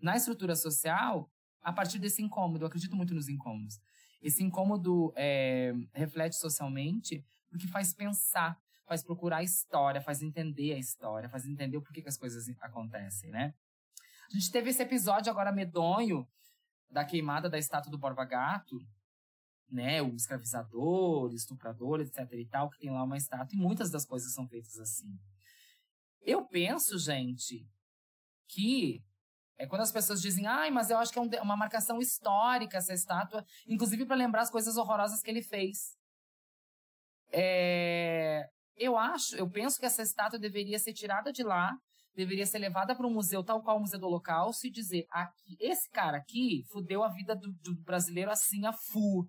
[0.00, 1.30] na estrutura social
[1.62, 2.64] a partir desse incômodo.
[2.64, 3.80] Eu acredito muito nos incômodos.
[4.20, 10.78] Esse incômodo é, reflete socialmente porque faz pensar, faz procurar a história, faz entender a
[10.78, 13.54] história, faz entender o porquê que as coisas acontecem, né?
[14.30, 16.26] A gente teve esse episódio agora medonho
[16.90, 18.80] da queimada da estátua do Borba Gato,
[19.70, 20.00] né?
[20.00, 24.32] O escravizador, estuprador, etc e tal, que tem lá uma estátua, e muitas das coisas
[24.32, 25.18] são feitas assim.
[26.24, 27.66] Eu penso, gente,
[28.48, 29.02] que
[29.58, 32.92] é quando as pessoas dizem, ai, mas eu acho que é uma marcação histórica essa
[32.92, 35.96] estátua, inclusive para lembrar as coisas horrorosas que ele fez.
[37.30, 41.72] É, eu acho, eu penso que essa estátua deveria ser tirada de lá,
[42.14, 45.56] deveria ser levada para um museu tal qual o Museu do Holocausto e dizer: aqui,
[45.58, 49.28] esse cara aqui fudeu a vida do, do brasileiro assim a fu.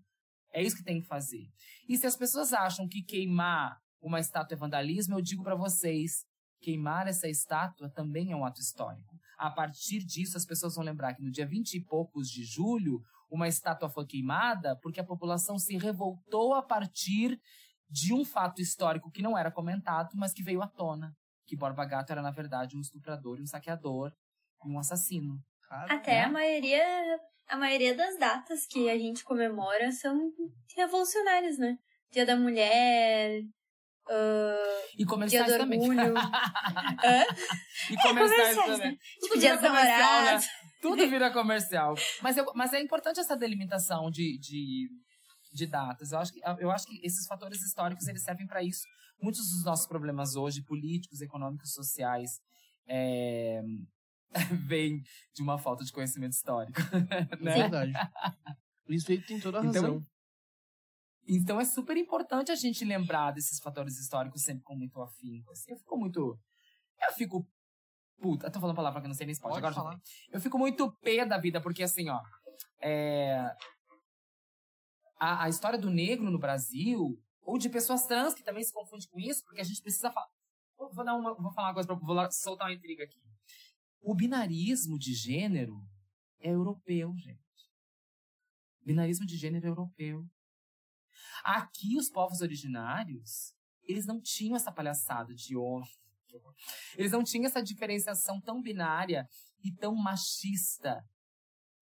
[0.52, 1.48] É isso que tem que fazer.
[1.88, 6.26] E se as pessoas acham que queimar uma estátua é vandalismo, eu digo para vocês:
[6.64, 9.20] queimar essa estátua também é um ato histórico.
[9.38, 13.04] A partir disso, as pessoas vão lembrar que no dia 20 e poucos de julho,
[13.30, 17.40] uma estátua foi queimada porque a população se revoltou a partir
[17.90, 21.14] de um fato histórico que não era comentado, mas que veio à tona.
[21.46, 24.14] Que Borba Gato era, na verdade, um estuprador, um saqueador,
[24.66, 25.44] um assassino.
[25.70, 26.24] Até né?
[26.24, 30.32] a maioria a maioria das datas que a gente comemora são
[30.76, 31.78] revolucionárias, né?
[32.12, 33.44] Dia da Mulher,
[34.10, 35.80] uh, e comerciais dia do também.
[35.80, 36.14] Orgulho.
[37.90, 39.00] e comerciais, é, também.
[39.22, 40.40] Tipo, dia dos Né?
[40.82, 41.96] Tudo vira comercial.
[42.22, 44.90] Mas, eu, mas é importante essa delimitação de, de
[45.54, 46.12] de datas.
[46.12, 48.86] Eu acho que, eu acho que esses fatores históricos eles servem para isso.
[49.22, 52.42] Muitos dos nossos problemas hoje, políticos, econômicos, sociais,
[52.88, 53.62] é,
[54.68, 55.02] vêm
[55.34, 56.82] de uma falta de conhecimento histórico.
[57.40, 57.52] né?
[57.52, 57.94] É verdade.
[58.90, 59.96] Isso aí tem toda a então, razão.
[59.98, 60.13] Então
[61.26, 65.52] é super importante a gente lembrar desses fatores históricos sempre com muito afinco.
[65.52, 65.72] Assim.
[65.72, 66.40] Eu fico muito.
[67.02, 67.48] Eu fico.
[68.22, 69.58] Puta, eu tô falando palavra que eu não sei nem se pode.
[69.58, 70.00] Agora falar.
[70.32, 72.22] Eu fico muito pé da vida, porque assim, ó.
[72.82, 73.56] É,
[75.20, 79.08] a, a história do negro no Brasil, ou de pessoas trans que também se confundem
[79.10, 80.28] com isso, porque a gente precisa falar.
[80.78, 83.22] Vou, dar uma, vou falar uma coisa para vou soltar uma intriga aqui.
[84.02, 85.82] O binarismo de gênero
[86.42, 87.42] é europeu, gente.
[88.82, 90.26] Binarismo de gênero é europeu.
[91.44, 95.90] Aqui, os povos originários, eles não tinham essa palhaçada de homem.
[96.96, 99.28] Eles não tinham essa diferenciação tão binária
[99.64, 101.04] e tão machista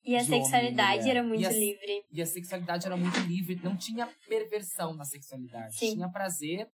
[0.03, 2.05] e a sexualidade era muito e a, livre.
[2.11, 5.77] E a sexualidade era muito livre, não tinha perversão na sexualidade.
[5.77, 5.93] Sim.
[5.93, 6.67] Tinha prazer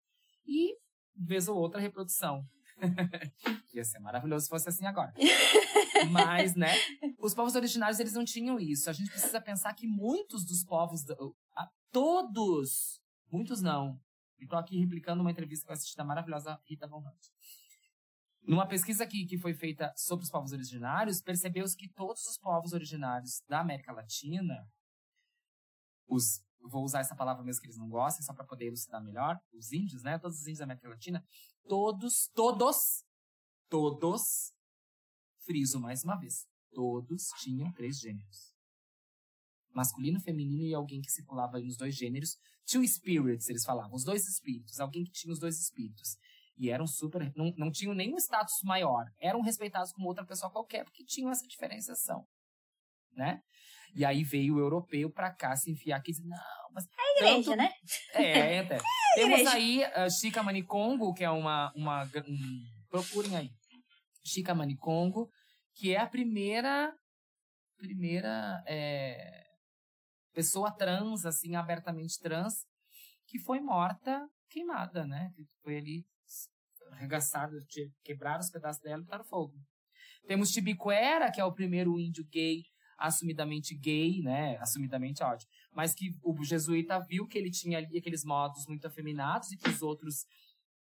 [0.46, 0.74] e,
[1.16, 2.42] vez ou outra, reprodução.
[3.74, 5.14] Ia ser maravilhoso se fosse assim agora.
[6.12, 6.74] Mas, né,
[7.20, 8.90] os povos originários, eles não tinham isso.
[8.90, 11.04] A gente precisa pensar que muitos dos povos,
[11.92, 14.00] todos, muitos não.
[14.40, 17.28] Estou aqui replicando uma entrevista que eu assisti da maravilhosa Rita Von Hunt.
[18.44, 22.72] Numa pesquisa que, que foi feita sobre os povos originários, percebeu-se que todos os povos
[22.72, 24.66] originários da América Latina,
[26.08, 29.38] os, vou usar essa palavra mesmo que eles não gostem, só para poder elucidar melhor,
[29.54, 30.18] os índios, né?
[30.18, 31.26] Todos os índios da América Latina,
[31.68, 33.04] todos, todos,
[33.70, 34.54] todos,
[35.40, 38.57] friso mais uma vez, todos tinham três gêneros.
[39.78, 42.36] Masculino, feminino e alguém que circulava nos dois gêneros.
[42.66, 46.18] Two spirits, eles falavam, os dois espíritos, alguém que tinha os dois espíritos.
[46.58, 47.32] E eram super.
[47.36, 49.06] Não, não tinham nenhum status maior.
[49.22, 52.26] Eram respeitados como outra pessoa qualquer, porque tinham essa diferenciação.
[53.12, 53.42] né?
[53.96, 56.38] E aí veio o europeu para cá se enfiar aqui e dizer, não,
[56.74, 56.86] mas...
[56.86, 57.58] É a igreja, tanto...
[57.58, 57.74] né?
[58.14, 58.80] É, é, é.
[59.16, 59.56] Temos igreja.
[59.56, 61.72] aí a Chica Manicongo, que é uma...
[61.76, 62.64] uma um...
[62.90, 63.52] Procurem aí.
[64.26, 65.30] Chica Manicongo,
[65.76, 66.94] que é a primeira...
[67.78, 69.47] Primeira é,
[70.38, 72.64] pessoa trans, assim, abertamente trans,
[73.26, 75.32] que foi morta queimada, né?
[75.36, 76.06] Que foi ali
[76.92, 77.58] arregaçada,
[78.04, 79.56] quebraram os pedaços dela e botaram fogo.
[80.28, 82.62] Temos Tibiquera, que é o primeiro índio gay,
[83.00, 84.58] assumidamente gay, né?
[84.58, 85.50] Assumidamente ótimo.
[85.74, 89.70] Mas que o jesuíta viu que ele tinha ali aqueles modos muito afeminados e que
[89.70, 90.28] os outros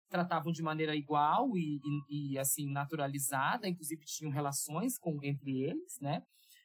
[0.07, 5.99] tratavam de maneira igual e, e, e assim, naturalizada, inclusive tinham relações com entre eles,
[5.99, 6.23] né?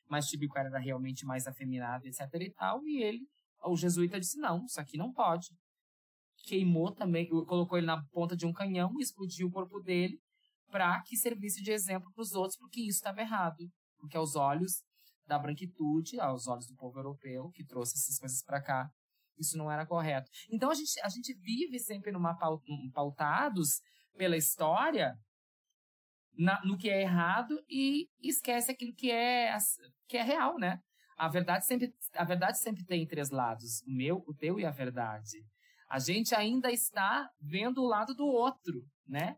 [0.09, 3.27] Mas Tibiquera era realmente mais afeminado, etc e tal, e ele,
[3.65, 5.49] o jesuíta disse, não, isso aqui não pode
[6.47, 10.19] queimou também, colocou ele na ponta de um canhão explodiu o corpo dele
[10.71, 13.69] para que servisse de exemplo para os outros, porque isso estava errado.
[13.99, 14.83] Porque aos olhos
[15.27, 18.89] da branquitude, aos olhos do povo europeu que trouxe essas coisas para cá,
[19.39, 20.31] isso não era correto.
[20.51, 22.37] Então a gente, a gente vive sempre numa
[22.93, 23.81] pautados
[24.17, 25.15] pela história
[26.39, 29.51] na, no que é errado e esquece aquilo que é
[30.09, 30.81] que é real, né?
[31.17, 34.71] A verdade sempre a verdade sempre tem três lados, o meu, o teu e a
[34.71, 35.45] verdade.
[35.89, 39.37] A gente ainda está vendo o lado do outro, né?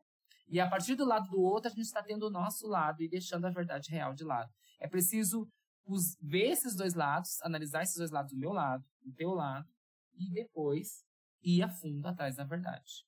[0.49, 3.09] E a partir do lado do outro, a gente está tendo o nosso lado e
[3.09, 4.51] deixando a verdade real de lado.
[4.81, 5.47] É preciso
[5.85, 9.69] os, ver esses dois lados, analisar esses dois lados, o meu lado, o teu lado,
[10.15, 11.05] e depois
[11.43, 13.05] ir a fundo atrás da verdade.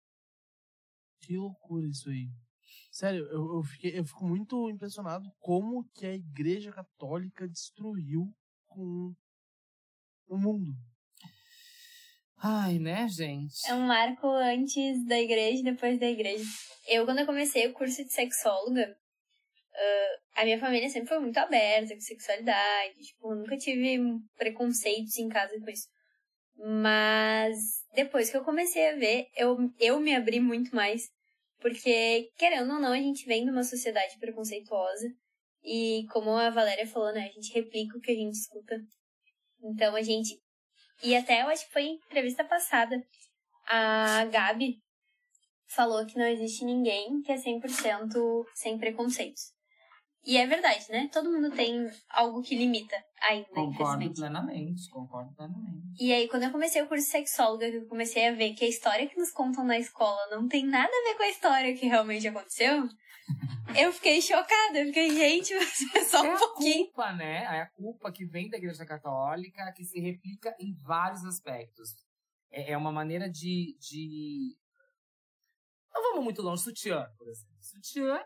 [1.20, 2.30] Que loucura isso aí.
[3.00, 8.30] Sério, eu, eu, fiquei, eu fico muito impressionado como que a Igreja Católica destruiu
[8.66, 9.14] com
[10.28, 10.70] o mundo.
[12.36, 13.66] Ai, né, gente?
[13.66, 16.44] É um marco antes da igreja e depois da igreja.
[16.86, 21.38] Eu, quando eu comecei o curso de sexóloga, uh, a minha família sempre foi muito
[21.38, 23.00] aberta com sexualidade.
[23.00, 23.98] Tipo, nunca tive
[24.36, 25.88] preconceitos em casa com isso.
[26.82, 27.56] Mas
[27.94, 31.08] depois que eu comecei a ver, eu, eu me abri muito mais.
[31.60, 35.08] Porque, querendo ou não, a gente vem de uma sociedade preconceituosa.
[35.62, 37.28] E como a Valéria falou, né?
[37.28, 38.76] A gente replica o que a gente escuta.
[39.62, 40.40] Então a gente
[41.02, 43.02] e até eu acho que foi em entrevista passada,
[43.66, 44.78] a Gabi
[45.66, 49.52] falou que não existe ninguém que é 100% sem preconceitos.
[50.24, 51.08] E é verdade, né?
[51.10, 53.48] Todo mundo tem algo que limita ainda.
[53.48, 55.96] Concordo plenamente, concordo plenamente.
[55.98, 58.68] E aí, quando eu comecei o curso de sexóloga, eu comecei a ver que a
[58.68, 61.86] história que nos contam na escola não tem nada a ver com a história que
[61.86, 62.86] realmente aconteceu,
[63.78, 64.78] eu fiquei chocada.
[64.78, 65.54] Eu fiquei, gente,
[65.96, 66.82] é só um é pouquinho.
[66.82, 67.44] a culpa, né?
[67.44, 71.94] É a culpa que vem da Igreja Católica, que se replica em vários aspectos.
[72.50, 74.54] É, é uma maneira de, de.
[75.94, 76.62] Não vamos muito longe.
[76.62, 77.56] Sutiã, por exemplo.
[77.58, 78.22] Sutiã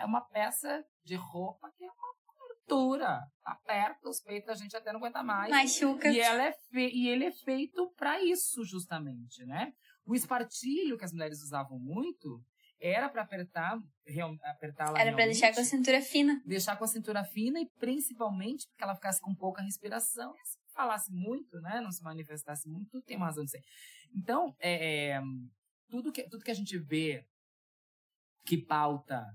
[0.00, 2.14] é uma peça de roupa que é uma
[2.70, 3.20] cultura.
[3.44, 5.50] Aperta os peitos, a gente até não aguenta mais.
[5.50, 6.08] Machuca.
[6.08, 6.90] E, ela é fe...
[6.92, 9.72] e ele é feito para isso, justamente, né?
[10.04, 12.42] O espartilho que as mulheres usavam muito
[12.80, 16.40] era para apertar, real, apertar Era para deixar com a cintura fina.
[16.46, 20.34] Deixar com a cintura fina e principalmente porque ela ficasse com pouca respiração.
[20.42, 23.62] Se falasse muito, né, não se manifestasse muito, tem uma razão de ser.
[24.16, 25.20] Então, é, é,
[25.90, 27.22] tudo, que, tudo que a gente vê
[28.46, 29.26] que pauta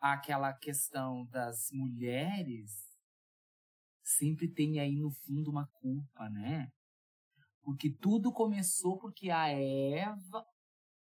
[0.00, 2.88] aquela questão das mulheres
[4.02, 6.68] sempre tem aí no fundo uma culpa, né?
[7.62, 10.44] Porque tudo começou porque a Eva,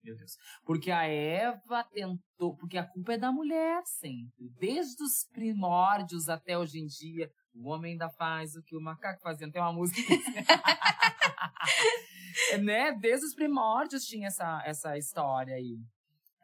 [0.03, 0.37] meu Deus.
[0.65, 2.55] Porque a Eva tentou.
[2.55, 4.49] Porque a culpa é da mulher sempre.
[4.57, 7.31] Desde os primórdios até hoje em dia.
[7.53, 9.51] O homem ainda faz o que o macaco fazia.
[9.51, 10.01] Tem uma música.
[12.63, 12.93] né?
[12.93, 15.77] Desde os primórdios tinha essa, essa história aí.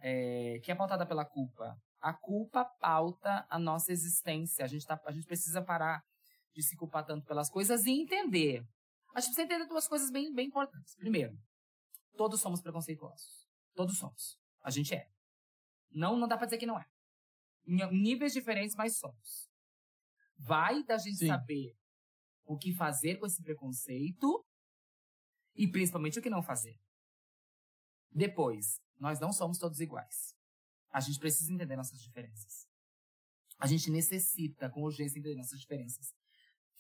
[0.02, 1.76] É, que é pautada pela culpa.
[2.06, 4.64] A culpa pauta a nossa existência.
[4.64, 6.06] A gente, tá, a gente precisa parar
[6.54, 8.60] de se culpar tanto pelas coisas e entender.
[9.16, 10.96] A gente precisa entender duas coisas bem, bem importantes.
[10.98, 11.36] Primeiro,
[12.16, 13.50] todos somos preconceituosos.
[13.74, 14.40] Todos somos.
[14.62, 15.10] A gente é.
[15.90, 16.86] Não, não dá pra dizer que não é.
[17.66, 19.50] Em níveis diferentes, mas somos.
[20.38, 21.28] Vai da gente Sim.
[21.28, 21.76] saber
[22.44, 24.46] o que fazer com esse preconceito
[25.56, 26.80] e principalmente o que não fazer.
[28.12, 30.35] Depois, nós não somos todos iguais.
[30.96, 32.66] A gente precisa entender nossas diferenças.
[33.60, 36.16] A gente necessita, com urgência, entender nossas diferenças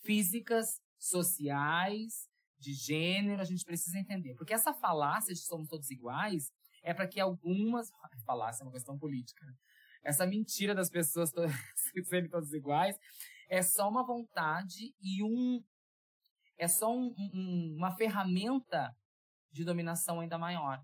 [0.06, 4.34] físicas, sociais, de gênero, a gente precisa entender.
[4.36, 6.49] Porque essa falácia de somos todos iguais
[6.82, 7.91] é para que algumas.
[8.25, 9.45] Falácia é uma questão política.
[9.45, 9.54] Né?
[10.01, 11.30] Essa mentira das pessoas
[12.08, 12.97] serem todas iguais
[13.49, 15.62] é só uma vontade e um.
[16.58, 18.95] É só um, um, uma ferramenta
[19.51, 20.82] de dominação ainda maior.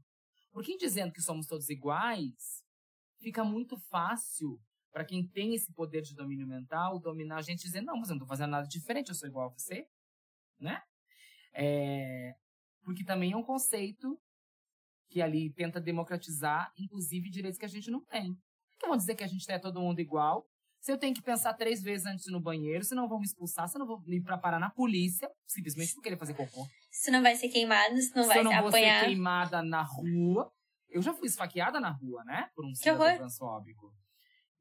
[0.52, 2.62] Porque em dizendo que somos todos iguais,
[3.21, 4.60] fica muito fácil
[4.91, 8.10] para quem tem esse poder de domínio mental, dominar a gente e dizer, não, mas
[8.10, 9.88] eu não tô fazendo nada diferente, eu sou igual a você,
[10.60, 10.81] né?
[11.53, 12.34] É,
[12.84, 14.19] porque também é um conceito
[15.10, 18.38] que ali tenta democratizar, inclusive, direitos que a gente não tem.
[18.79, 20.45] que vão dizer que a gente é todo mundo igual?
[20.79, 23.67] Se eu tenho que pensar três vezes antes no banheiro, se não vão me expulsar,
[23.67, 26.67] se não vou me preparar na polícia, simplesmente por querer fazer cocô.
[26.89, 29.62] Se não vai ser queimado, se não se vai eu não ser vou ser queimada
[29.62, 30.51] na rua.
[30.91, 32.49] Eu já fui esfaqueada na rua, né?
[32.54, 33.93] Por um cidadão transfóbico.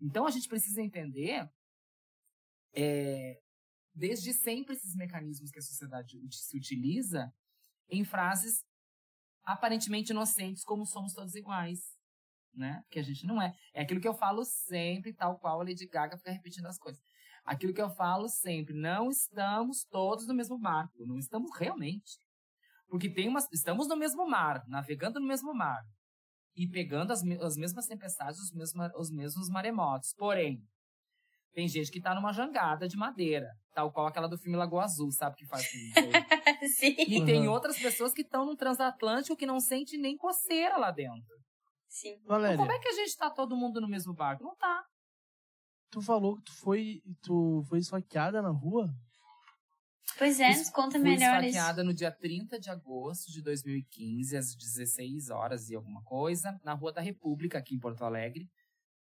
[0.00, 1.46] Então a gente precisa entender
[2.72, 3.40] é,
[3.92, 7.32] desde sempre esses mecanismos que a sociedade se utiliza
[7.88, 8.64] em frases
[9.42, 11.80] aparentemente inocentes, como somos todos iguais.
[12.54, 12.82] Né?
[12.90, 13.52] Que a gente não é.
[13.74, 17.02] É aquilo que eu falo sempre, tal qual a Lady Gaga fica repetindo as coisas.
[17.44, 22.18] Aquilo que eu falo sempre, não estamos todos no mesmo barco, não estamos realmente.
[22.88, 25.84] Porque tem umas, estamos no mesmo mar, navegando no mesmo mar
[26.56, 30.12] e pegando as, as mesmas tempestades, os mesmos, os mesmos maremotos.
[30.16, 30.62] Porém,
[31.52, 35.10] tem gente que tá numa jangada de madeira, tal qual aquela do filme Lagoa Azul,
[35.10, 35.66] sabe que faz.
[36.78, 37.52] Sim, E tem Uhum.
[37.52, 41.36] outras pessoas que estão no transatlântico que não sente nem coceira lá dentro.
[41.88, 42.10] sim.
[42.22, 44.44] Então, Valéria, como é que a gente tá todo mundo no mesmo barco?
[44.44, 44.84] Não tá.
[45.90, 48.88] tu falou que tu foi, tu foi esfaqueada na rua?
[50.18, 51.48] Pois é, Fui- nos conta Fui melhor isso.
[51.50, 56.74] esfaqueada no dia 30 de agosto de 2015, às 16 horas e alguma coisa, na
[56.74, 58.50] Rua da República, aqui em Porto Alegre.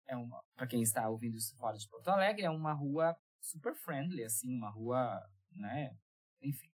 [0.07, 3.75] É uma, para quem está ouvindo isso fora de Porto Alegre, é uma rua super
[3.75, 5.95] friendly, assim, uma rua, né,
[6.41, 6.69] enfim.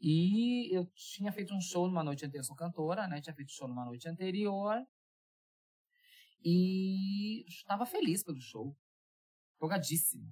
[0.00, 3.52] E eu tinha feito um show numa noite anterior, eu sou cantora, né, tinha feito
[3.52, 4.84] show numa noite anterior.
[6.42, 8.74] E estava feliz pelo show.
[9.56, 10.26] Empolgadíssima.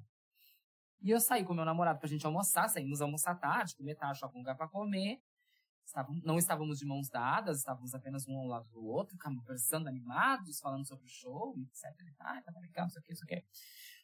[1.01, 4.29] E eu saí com meu namorado pra gente almoçar, saímos almoçar tarde, comer tarde, só
[4.29, 5.21] com um lugar pra comer.
[5.85, 10.61] Estavam, não estávamos de mãos dadas, estávamos apenas um ao lado do outro, conversando animados,
[10.61, 11.85] falando sobre o show, etc.
[12.19, 13.43] Ah, tá legal, não sei o que, isso aqui.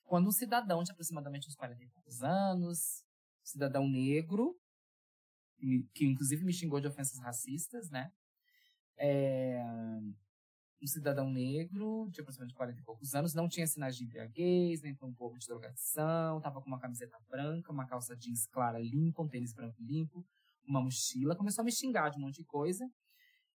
[0.04, 3.04] Quando um cidadão de aproximadamente uns 40 e poucos anos,
[3.42, 4.56] cidadão negro,
[5.92, 8.10] que inclusive me xingou de ofensas racistas, né?
[8.96, 9.62] É,
[10.84, 14.96] um cidadão negro de aproximadamente 40 e poucos anos, não tinha sinais de embriaguez, nem
[15.02, 19.28] um pouco de drogação, tava com uma camiseta branca, uma calça jeans clara limpa, um
[19.28, 20.24] tênis branco limpo,
[20.66, 22.88] uma mochila, começou a me xingar de um monte de coisa.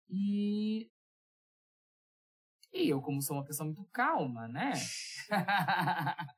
[0.08, 0.90] E
[2.72, 4.72] e eu, como sou uma pessoa muito calma, né?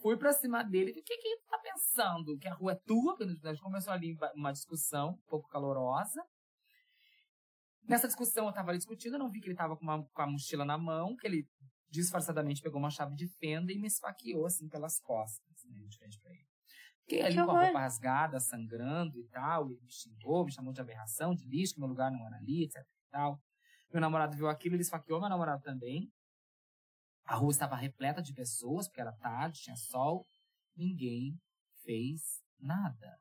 [0.00, 0.90] Fui pra cima dele.
[0.90, 2.38] O que que ele tá pensando?
[2.38, 3.16] Que a rua é tua?
[3.16, 6.22] Porque a gente começou ali uma discussão um pouco calorosa.
[7.88, 10.22] Nessa discussão, eu tava ali discutindo, eu não vi que ele tava com, uma, com
[10.22, 11.48] a mochila na mão, que ele
[11.90, 16.18] disfarçadamente pegou uma chave de fenda e me esfaqueou, assim, pelas costas, né, de frente
[16.20, 16.46] pra ele.
[17.00, 20.80] Fiquei ali com a roupa rasgada, sangrando e tal, ele me xingou, me chamou de
[20.80, 23.40] aberração, de lixo, que meu lugar não era ali, etc e tal.
[23.92, 26.10] Meu namorado viu aquilo, ele esfaqueou meu namorado também.
[27.24, 30.26] A rua estava repleta de pessoas, porque era tarde, tinha sol.
[30.76, 31.38] Ninguém
[31.84, 33.18] fez nada.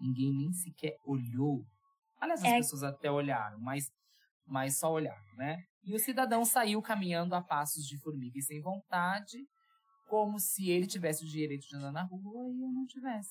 [0.00, 1.64] Ninguém nem sequer olhou.
[2.20, 2.56] Aliás, as É.
[2.56, 3.84] pessoas até olharam, mas,
[4.46, 5.56] mas só olharam, né?
[5.84, 9.38] E o cidadão saiu caminhando a passos de formiga e sem vontade,
[10.08, 13.30] como se ele tivesse o direito de andar na rua e eu não tivesse.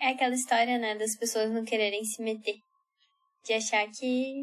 [0.00, 2.56] É aquela história, né, das pessoas não quererem se meter.
[3.44, 4.34] De achar que.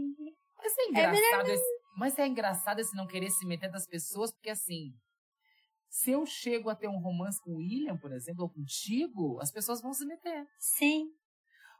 [0.57, 4.49] Mas é engraçado esse, mas é engraçado esse não querer se meter das pessoas, porque
[4.49, 4.91] assim,
[5.89, 9.51] se eu chego a ter um romance com o William, por exemplo, ou contigo, as
[9.51, 10.45] pessoas vão se meter.
[10.59, 11.05] Sim.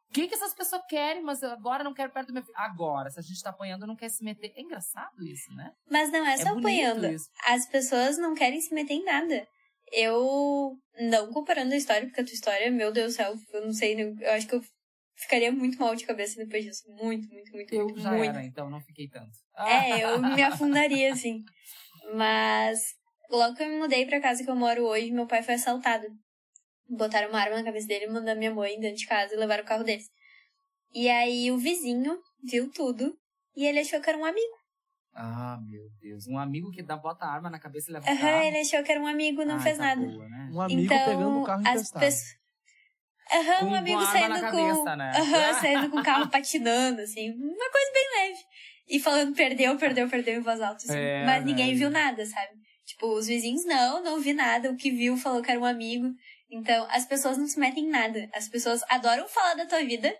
[0.09, 2.57] O que, que essas pessoas querem, mas eu agora não quero perto do meu filho?
[2.57, 4.51] Agora, se a gente tá apanhando, não quer se meter.
[4.55, 5.71] É engraçado isso, né?
[5.89, 7.05] Mas não é só bonito apanhando.
[7.05, 7.29] isso.
[7.45, 9.47] As pessoas não querem se meter em nada.
[9.91, 13.73] Eu, não comparando a história, porque a tua história, meu Deus do céu, eu não
[13.73, 14.63] sei, eu acho que eu
[15.15, 16.83] ficaria muito mal de cabeça depois disso.
[16.89, 17.99] Muito, muito, muito, Eu muito.
[17.99, 18.29] já muito.
[18.29, 19.37] era, então não fiquei tanto.
[19.57, 21.43] É, eu me afundaria, assim.
[22.15, 22.95] Mas
[23.29, 26.07] logo que eu me mudei pra casa que eu moro hoje, meu pai foi assaltado.
[26.89, 29.67] Botaram uma arma na cabeça dele, mandaram minha mãe dentro de casa e levaram o
[29.67, 30.09] carro deles.
[30.93, 33.15] E aí o vizinho viu tudo
[33.55, 34.59] e ele achou que era um amigo.
[35.13, 36.27] Ah, meu Deus.
[36.27, 38.43] Um amigo que dá, bota a arma na cabeça e leva o Aham, carro.
[38.43, 40.01] ele achou que era um amigo, não Ai, fez tá nada.
[40.01, 40.49] boa, né?
[40.51, 41.99] Um amigo então, pegando o carro as emprestado.
[41.99, 42.39] pessoas.
[43.31, 44.41] Aham, um amigo saindo com.
[44.41, 45.11] cabeça, né?
[45.15, 47.31] Aham, saindo com o carro patinando, assim.
[47.31, 48.39] Uma coisa bem leve.
[48.87, 50.93] E falando perdeu, perdeu, perdeu em voz alta, assim.
[50.97, 51.77] É, Mas ninguém velho.
[51.77, 52.53] viu nada, sabe?
[52.85, 54.71] Tipo, os vizinhos, não, não vi nada.
[54.71, 56.07] O que viu falou que era um amigo.
[56.51, 58.27] Então, as pessoas não se metem em nada.
[58.33, 60.13] As pessoas adoram falar da tua vida,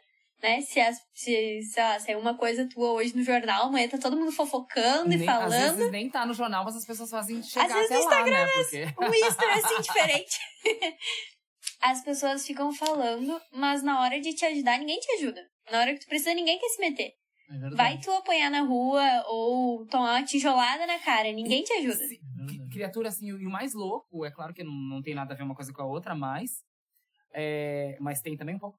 [0.44, 0.62] né?
[0.62, 4.16] Se, as, se sei lá, saiu uma coisa tua hoje no jornal, amanhã tá todo
[4.16, 5.76] mundo fofocando e Nem- Às falando.
[5.78, 8.46] vezes nem tá no jornal, mas as pessoas fazem chegar vezes até no lá, né?
[8.54, 8.84] Porque...
[9.00, 10.38] um history assim diferente.
[11.82, 15.42] As pessoas ficam falando, mas na hora de te ajudar, ninguém te ajuda.
[15.72, 17.12] Na hora que tu precisa, ninguém quer se meter.
[17.50, 17.70] É.
[17.76, 22.08] Vai tu apanhar na rua ou tomar uma tijolada na cara, ninguém te ajuda.
[22.48, 25.38] Que- criatura, assim, e o mais louco, é claro que não, não tem nada a
[25.38, 26.64] ver uma coisa com a outra, mas.
[27.34, 28.78] é, mas tem também um pouco.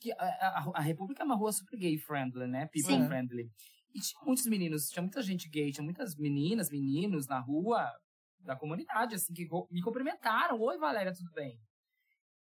[0.00, 2.66] Que a, a, a República é uma rua super gay friendly, né?
[2.72, 3.06] People Sim.
[3.06, 3.50] friendly.
[3.94, 7.92] E tinha muitos meninos, tinha muita gente gay, tinha muitas meninas, meninos na rua
[8.40, 10.60] da comunidade, assim, que me cumprimentaram.
[10.60, 11.58] Oi, Valéria, tudo bem?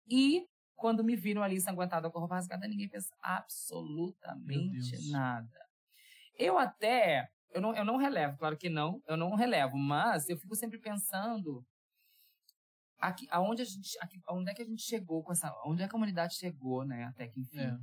[0.08, 5.71] E quando me viram ali ensanguentada com a roupa rasgada, ninguém pensa Meu absolutamente nada.
[6.38, 10.38] Eu até, eu não, eu não relevo, claro que não, eu não relevo, mas eu
[10.38, 11.66] fico sempre pensando
[12.98, 15.86] aqui, aonde a gente, aqui, aonde é que a gente chegou com essa, onde é
[15.86, 17.60] que a comunidade chegou, né, até que enfim.
[17.60, 17.74] É.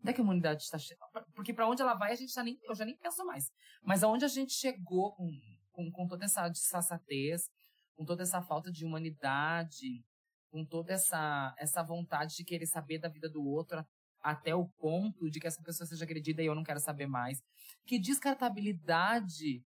[0.00, 1.10] Onde é que a comunidade está chegando?
[1.34, 3.50] Porque para onde ela vai, a gente já nem, eu já nem penso mais.
[3.82, 5.28] Mas aonde a gente chegou com,
[5.72, 7.50] com, com toda essa disfarçatez,
[7.96, 10.04] com toda essa falta de humanidade,
[10.50, 13.84] com toda essa, essa vontade de querer saber da vida do outro
[14.22, 17.40] até o ponto de que essa pessoa seja agredida e eu não quero saber mais.
[17.86, 19.64] Que descartabilidade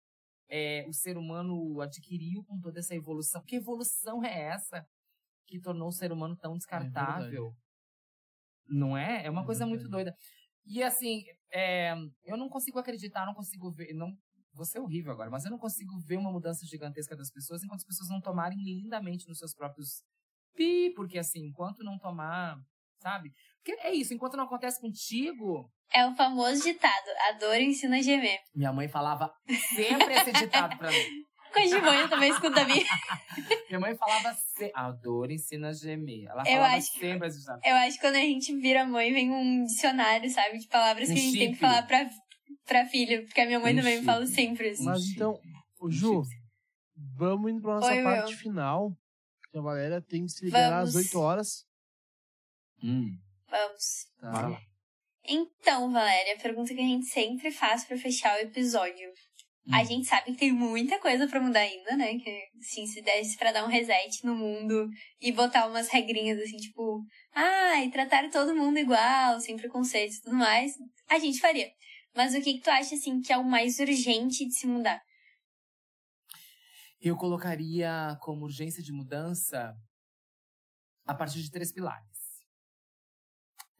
[0.48, 3.42] é, o ser humano adquiriu com toda essa evolução?
[3.46, 4.86] Que evolução é essa
[5.46, 7.56] que tornou o ser humano tão descartável?
[8.68, 9.26] não é?
[9.26, 10.14] É uma É coisa muito doida.
[10.64, 14.16] E assim, é, eu não consigo acreditar, não consigo ver, não,
[14.52, 17.80] vou ser horrível agora, mas eu não consigo ver uma mudança gigantesca das pessoas enquanto
[17.80, 20.02] as pessoas não tomarem lindamente nos seus próprios
[20.54, 22.58] pi, porque assim, enquanto não tomar,
[23.04, 23.30] sabe?
[23.62, 28.02] Porque é isso, enquanto não acontece contigo, É o famoso ditado: a dor ensina a
[28.02, 28.38] gemer.
[28.54, 29.30] minha mãe falava
[29.76, 30.96] sempre esse ditado pra mim.
[31.54, 32.84] Com a Giovanna também escuta a minha.
[33.70, 36.24] Minha mãe falava sempre, a dor ensina a gemer.
[36.28, 37.60] Ela Eu falava acho que- sempre esse ditado.
[37.64, 40.58] Eu acho que quando a gente vira mãe, vem um dicionário, sabe?
[40.58, 41.60] De palavras Um que a gente tem que chip.
[41.60, 42.10] falar pra,
[42.66, 43.24] pra filho.
[43.24, 44.06] Porque a minha mãe Um também me chip.
[44.06, 44.82] fala sempre isso.
[44.84, 45.38] Mas então,
[45.80, 46.22] o Ju,
[47.16, 48.38] vamos indo pra nossa Oi, parte meu.
[48.38, 48.90] final.
[49.52, 51.06] Que a Valéria tem que se liberar às Vamos.
[51.06, 51.64] 8 horas.
[52.84, 53.16] Hum,
[53.48, 54.06] Vamos.
[54.20, 54.60] Tá.
[55.26, 59.10] Então, Valéria, a pergunta que a gente sempre faz pra fechar o episódio.
[59.72, 59.84] A Hum.
[59.86, 62.18] gente sabe que tem muita coisa pra mudar ainda, né?
[62.18, 64.86] Que, assim, se desse pra dar um reset no mundo
[65.18, 67.02] e botar umas regrinhas, assim, tipo...
[67.32, 70.74] Ai, tratar todo mundo igual, sem preconceitos e tudo mais,
[71.08, 71.70] a gente faria.
[72.14, 75.00] Mas o que, que tu acha, assim, que é o mais urgente de se mudar?
[77.00, 79.74] Eu colocaria como urgência de mudança
[81.06, 82.13] a partir de três pilares.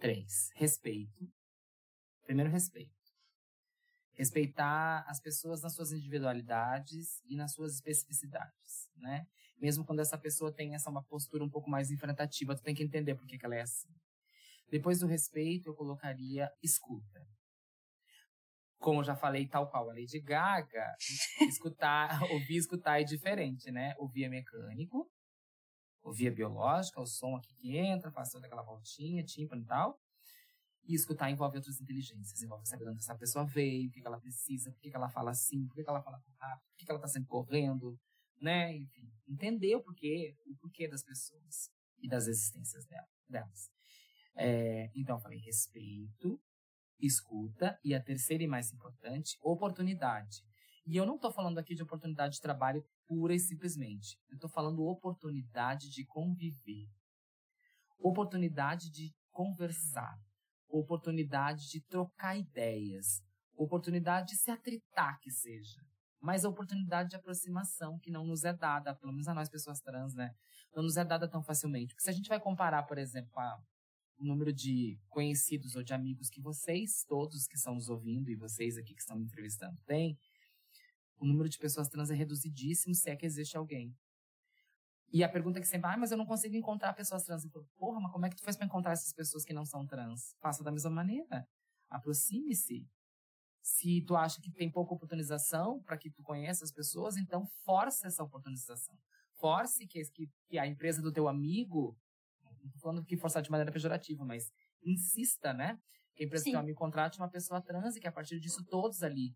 [0.05, 0.51] Três.
[0.57, 1.27] Respeito.
[2.25, 2.93] Primeiro, respeito.
[4.13, 9.27] Respeitar as pessoas nas suas individualidades e nas suas especificidades, né?
[9.57, 12.83] Mesmo quando essa pessoa tem essa uma postura um pouco mais enfrentativa, tu tem que
[12.83, 13.89] entender por que, que ela é assim.
[14.71, 17.27] Depois do respeito, eu colocaria escuta.
[18.77, 20.95] Como eu já falei, tal qual a Lady Gaga,
[21.49, 23.95] escutar, ouvir escutar é diferente, né?
[23.97, 25.11] Ouvir é mecânico,
[26.05, 29.99] ouvir biológico, é o som aqui que entra, toda aquela voltinha, tímpano e tal.
[30.87, 34.21] E escutar envolve outras inteligências, envolve saber de onde essa pessoa veio, o que, ela
[34.21, 37.09] precisa, por que, ela fala assim, por que, ela fala rápido, por que, ela tá
[37.09, 37.99] sempre correndo,
[38.39, 38.77] né?
[38.77, 43.71] Enfim, entender o porquê, o porquê das pessoas e das existências dela- delas.
[44.37, 46.39] É, então, eu falei respeito,
[47.01, 50.45] escuta e a terceira e mais importante, oportunidade.
[50.87, 54.19] E eu não estou falando aqui de oportunidade de trabalho pura e simplesmente.
[54.29, 56.89] Eu estou falando oportunidade de conviver,
[57.99, 60.19] oportunidade de conversar,
[60.69, 63.23] oportunidade de trocar ideias,
[63.57, 65.81] oportunidade de se atritar que seja,
[66.21, 69.81] mas a oportunidade de aproximação que não nos é dada, pelo menos a nós pessoas
[69.81, 70.35] trans, né?
[70.75, 71.95] Não nos é dada tão facilmente.
[71.95, 73.63] Porque se a gente vai comparar, por exemplo, a,
[74.19, 78.37] o número de conhecidos ou de amigos que vocês, todos que estão nos ouvindo e
[78.37, 80.19] vocês aqui que estão me entrevistando, têm,
[81.19, 83.97] o número de pessoas trans é reduzidíssimo se é que existe alguém.
[85.13, 87.47] E a pergunta que sempre, ah, mas eu não consigo encontrar pessoas trans.
[87.77, 90.35] Porra, mas como é que tu fez para encontrar essas pessoas que não são trans?
[90.41, 91.47] Faça da mesma maneira.
[91.89, 92.89] Aproxime-se.
[93.63, 98.05] Se tu acha que tem pouca oportunização para que tu conheça as pessoas, então force
[98.05, 98.99] essa oportunização.
[99.35, 101.97] Force que, que, que a empresa do teu amigo,
[102.61, 104.53] não tô falando que forçar de maneira pejorativa, mas
[104.83, 105.79] insista, né?
[106.17, 106.51] Que a empresa do Sim.
[106.51, 109.35] teu amigo contrate uma pessoa trans e que a partir disso todos ali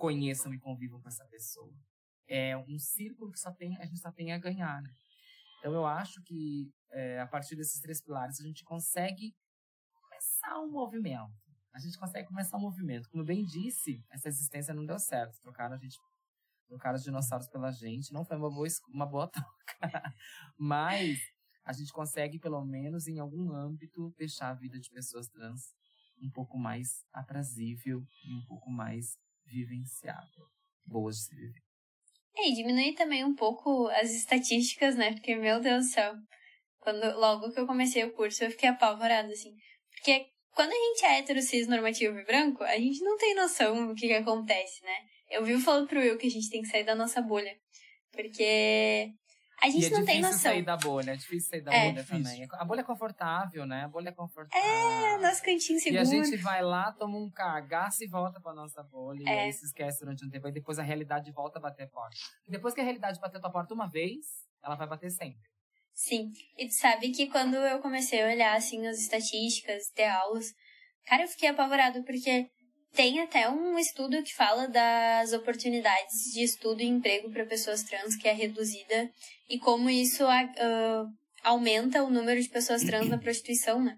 [0.00, 1.72] conheçam e convivam com essa pessoa.
[2.26, 4.90] É um círculo que só tem, a gente só tem a ganhar, né?
[5.58, 9.36] Então eu acho que é, a partir desses três pilares a gente consegue
[9.92, 11.30] começar um movimento.
[11.72, 13.10] A gente consegue começar um movimento.
[13.10, 15.38] Como bem disse, essa existência não deu certo.
[15.42, 15.98] Trocaram a gente,
[16.66, 18.12] trocaram os dinossauros pela gente.
[18.12, 20.14] Não foi uma boa, uma boa troca.
[20.58, 21.20] Mas
[21.64, 25.74] a gente consegue, pelo menos em algum âmbito, deixar a vida de pessoas trans
[26.22, 29.16] um pouco mais aprazível e um pouco mais
[29.50, 30.46] vivenciável.
[30.86, 31.62] Boas de se viver.
[32.36, 35.12] E diminuir também um pouco as estatísticas, né?
[35.12, 36.14] Porque, meu Deus do céu,
[36.78, 39.54] quando, logo que eu comecei o curso, eu fiquei apavorada, assim.
[39.90, 43.86] Porque quando a gente é hétero, cis, normativo e branco, a gente não tem noção
[43.86, 44.96] do que, que acontece, né?
[45.30, 47.56] Eu vivo falando pro Will que a gente tem que sair da nossa bolha.
[48.12, 49.12] Porque
[49.62, 50.38] a gente e é não tem difícil noção.
[50.38, 51.84] sair da bolha, é difícil sair da É.
[51.90, 52.24] bolha Difícil.
[52.24, 52.48] também.
[52.52, 53.84] A bolha é confortável, né?
[53.84, 54.68] A bolha é confortável.
[54.68, 56.00] É, nosso cantinho E seguro.
[56.02, 59.22] a gente vai lá, toma um cagaço e volta pra nossa bolha.
[59.22, 59.40] E É.
[59.44, 60.46] aí se esquece durante um tempo.
[60.46, 62.16] Aí depois a realidade volta a bater a porta.
[62.46, 64.26] E depois que a realidade bater a tua porta uma vez,
[64.62, 65.48] ela vai bater sempre.
[65.92, 66.30] Sim.
[66.56, 70.54] E tu sabe que quando eu comecei a olhar, assim, as estatísticas, ter aulas,
[71.06, 72.48] cara, eu fiquei apavorada porque
[72.94, 78.16] tem até um estudo que fala das oportunidades de estudo e emprego para pessoas trans
[78.16, 79.10] que é reduzida
[79.48, 81.06] e como isso ah,
[81.44, 83.96] aumenta o número de pessoas trans na prostituição, né?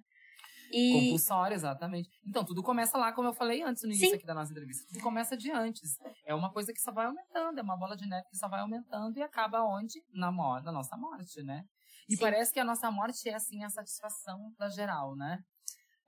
[0.70, 2.09] E Compulsório, exatamente.
[2.26, 4.14] Então, tudo começa lá, como eu falei antes no início Sim.
[4.14, 4.86] aqui da nossa entrevista.
[4.88, 5.99] Tudo começa de antes.
[6.24, 8.61] É uma coisa que só vai aumentando, é uma bola de neve que só vai
[8.61, 10.03] aumentando e acaba onde?
[10.14, 11.64] Na, mo- na nossa morte, né?
[12.09, 12.22] E Sim.
[12.22, 15.38] parece que a nossa morte é, assim, a satisfação da geral, né?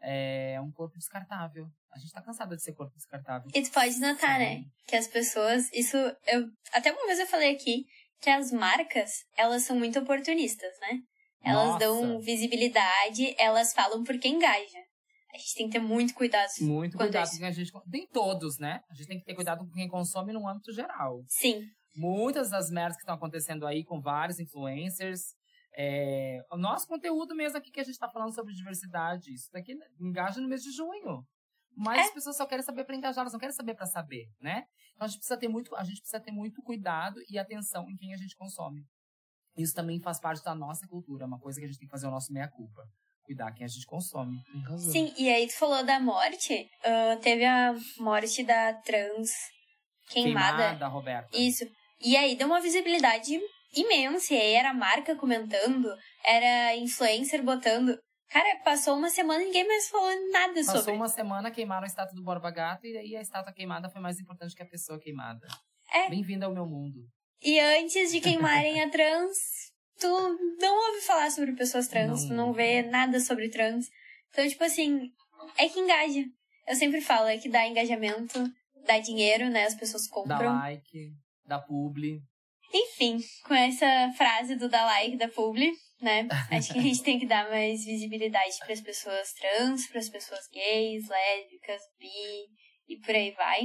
[0.01, 1.69] É um corpo descartável.
[1.95, 3.49] A gente tá cansada de ser corpo descartável.
[3.55, 4.65] E tu pode notar, né?
[4.87, 5.71] Que as pessoas.
[5.73, 5.97] Isso.
[6.27, 7.85] Eu, até uma vez eu falei aqui
[8.21, 10.99] que as marcas, elas são muito oportunistas, né?
[11.45, 11.79] Elas Nossa.
[11.79, 14.79] dão visibilidade, elas falam porque engaja.
[15.33, 16.49] A gente tem que ter muito cuidado.
[16.61, 17.33] Muito cuidado isso.
[17.33, 17.71] com quem a gente.
[17.87, 18.81] Nem todos, né?
[18.91, 21.23] A gente tem que ter cuidado com quem consome no âmbito geral.
[21.29, 25.21] Sim, Muitas das merdas que estão acontecendo aí com vários influencers.
[25.77, 29.75] É, o nosso conteúdo mesmo aqui que a gente tá falando sobre diversidade, isso daqui
[30.01, 31.25] engaja no mês de junho.
[31.77, 32.03] Mas É.
[32.03, 34.65] as pessoas só querem saber para engajar, elas não querem saber para saber, né?
[34.95, 37.97] Então a gente precisa ter muito, a gente precisa ter muito cuidado e atenção em
[37.97, 38.83] quem a gente consome.
[39.57, 41.93] Isso também faz parte da nossa cultura, é uma coisa que a gente tem que
[41.93, 42.83] fazer o nosso meia culpa,
[43.23, 44.37] cuidar quem a gente consome.
[44.79, 45.13] Sim.
[45.17, 46.69] E aí tu falou da morte.
[46.85, 49.31] ah, teve a morte da trans
[50.11, 50.57] queimada.
[50.59, 51.37] Queimada, Roberta.
[51.37, 51.65] Isso.
[52.01, 53.39] E aí deu uma visibilidade
[53.75, 54.35] imensa.
[54.35, 55.89] E aí era marca comentando,
[56.25, 57.97] era influencer botando.
[58.31, 60.93] Cara, passou uma semana e ninguém mais falou nada Passou sobre.
[60.95, 64.19] uma semana, queimaram a estátua do Borba Gato e aí a estátua queimada foi mais
[64.19, 65.47] importante que a pessoa queimada.
[65.93, 66.09] É.
[66.09, 67.01] Bem-vindo ao meu mundo.
[67.41, 69.37] E antes de queimarem a trans,
[70.01, 70.09] tu
[70.61, 72.29] não ouve falar sobre pessoas trans, Não.
[72.29, 73.89] tu não vê nada sobre trans.
[74.31, 75.11] Então, tipo assim,
[75.59, 76.25] é que engaja.
[76.67, 78.43] Eu sempre falo, é que dá engajamento,
[78.87, 79.65] dá dinheiro, né?
[79.67, 80.55] As pessoas Dá compram.
[80.57, 81.13] like,
[81.47, 82.21] dá publi.
[82.75, 85.71] Enfim, com essa frase do like da publi,
[86.03, 86.27] né?
[86.51, 90.09] Acho que a gente tem que dar mais visibilidade para as pessoas trans, para as
[90.09, 92.49] pessoas gays, lésbicas, bi
[92.89, 93.61] e por aí vai.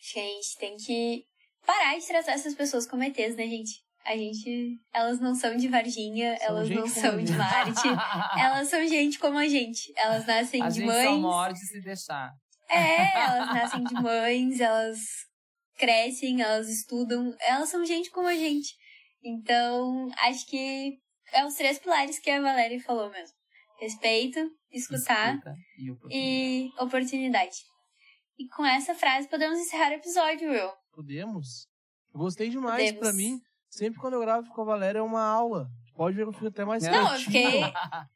[0.00, 1.24] Acho que a gente tem que
[1.66, 3.84] parar de tratar essas pessoas como ETs, né, gente?
[4.06, 4.78] A gente.
[4.92, 7.32] Elas não são de Varginha, São elas não são de.
[7.32, 7.88] Marte.
[8.38, 9.92] Elas são gente como a gente.
[9.96, 11.04] Elas nascem a de gente mães.
[11.08, 12.30] só morde se deixar.
[12.68, 14.98] É, elas nascem de mães, elas
[15.76, 18.74] crescem, elas estudam, elas são gente como a gente.
[19.22, 20.98] Então, acho que
[21.32, 23.34] é os três pilares que a Valéria falou mesmo.
[23.80, 24.38] Respeito,
[24.70, 26.20] escutar Escuta e oportunidade.
[26.20, 27.56] e oportunidade.
[28.38, 30.70] E com essa frase podemos encerrar o episódio, Will.
[30.92, 31.66] Podemos?
[32.12, 32.92] Eu gostei demais.
[32.92, 35.66] Pra mim, sempre quando eu gravo com a Valéria é uma aula.
[35.96, 37.62] Pode ver que eu fico até mais Não, eu quietinho, fiquei-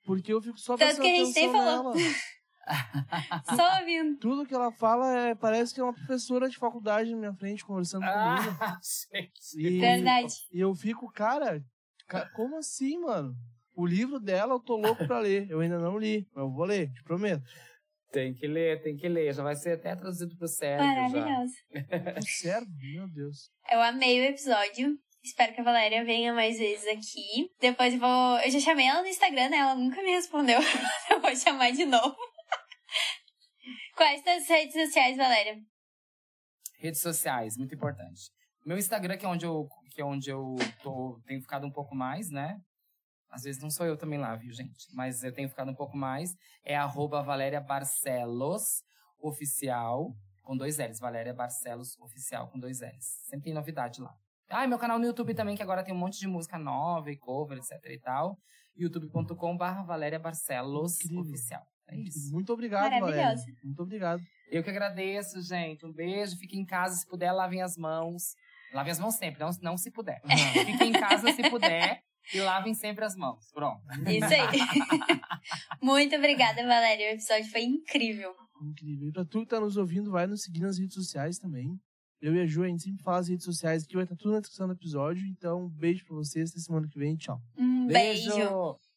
[0.05, 1.95] Porque eu fico só Tanto prestando que a gente atenção nela.
[3.57, 4.19] Só ouvindo.
[4.19, 7.65] Tudo que ela fala é, parece que é uma professora de faculdade na minha frente
[7.65, 8.57] conversando comigo.
[8.61, 8.79] Ah,
[9.13, 9.41] gente.
[9.57, 10.35] E, Verdade.
[10.53, 11.63] e eu fico, cara,
[12.07, 13.35] ca- como assim, mano?
[13.75, 15.49] O livro dela eu tô louco pra ler.
[15.51, 17.43] Eu ainda não li, mas eu vou ler, te prometo.
[18.11, 19.33] Tem que ler, tem que ler.
[19.35, 20.87] Já vai ser até traduzido pro cérebro.
[20.87, 21.53] Maravilhoso.
[22.41, 22.67] Sério?
[22.95, 23.51] Meu Deus.
[23.71, 24.97] Eu amei o episódio.
[25.23, 27.51] Espero que a Valéria venha mais vezes aqui.
[27.61, 28.39] Depois eu vou.
[28.39, 29.59] Eu já chamei ela no Instagram, né?
[29.59, 30.59] Ela nunca me respondeu.
[31.11, 32.17] eu vou chamar de novo.
[33.99, 35.61] Quais as redes sociais, Valéria?
[36.79, 38.31] Redes sociais, muito importante.
[38.65, 41.97] Meu Instagram, que é onde eu, que é onde eu tô, tenho ficado um pouco
[41.97, 42.61] mais, né?
[43.29, 44.87] Às vezes não sou eu também lá, viu, gente?
[44.93, 46.33] Mas eu tenho ficado um pouco mais.
[46.65, 48.85] É arroba Valéria Barcelos
[49.19, 51.01] Oficial, com dois L's.
[51.01, 53.05] Valéria Barcelos Oficial, com dois L's.
[53.25, 54.15] Sempre tem novidade lá.
[54.49, 57.11] Ah, e meu canal no YouTube também, que agora tem um monte de música nova
[57.11, 58.39] e cover, etc e tal.
[58.77, 61.01] youtube.com barra Valéria Barcelos.
[61.17, 61.67] Oficial.
[61.89, 62.33] É isso.
[62.33, 63.35] Muito obrigado, Valéria.
[63.63, 64.23] Muito obrigado.
[64.51, 65.85] Eu que agradeço, gente.
[65.85, 66.37] Um beijo.
[66.39, 68.35] Fiquem em casa se puder, lavem as mãos.
[68.73, 70.21] Lavem as mãos sempre, não, não se puder.
[70.67, 72.03] Fiquem em casa se puder
[72.35, 73.51] e lavem sempre as mãos.
[73.53, 73.81] Pronto.
[74.07, 75.21] Isso aí.
[75.81, 77.11] Muito obrigada, Valéria.
[77.11, 78.35] O episódio foi incrível.
[78.61, 79.09] Incrível.
[79.09, 81.79] E pra tu que tá nos ouvindo, vai nos seguir nas redes sociais também.
[82.21, 84.33] Eu e a Ju, a gente sempre fala as redes sociais aqui, vai estar tudo
[84.33, 85.25] na descrição do episódio.
[85.29, 87.17] Então, um beijo pra vocês, até semana que vem.
[87.17, 87.41] Tchau.
[87.57, 88.35] Um beijo.
[88.35, 88.88] beijo.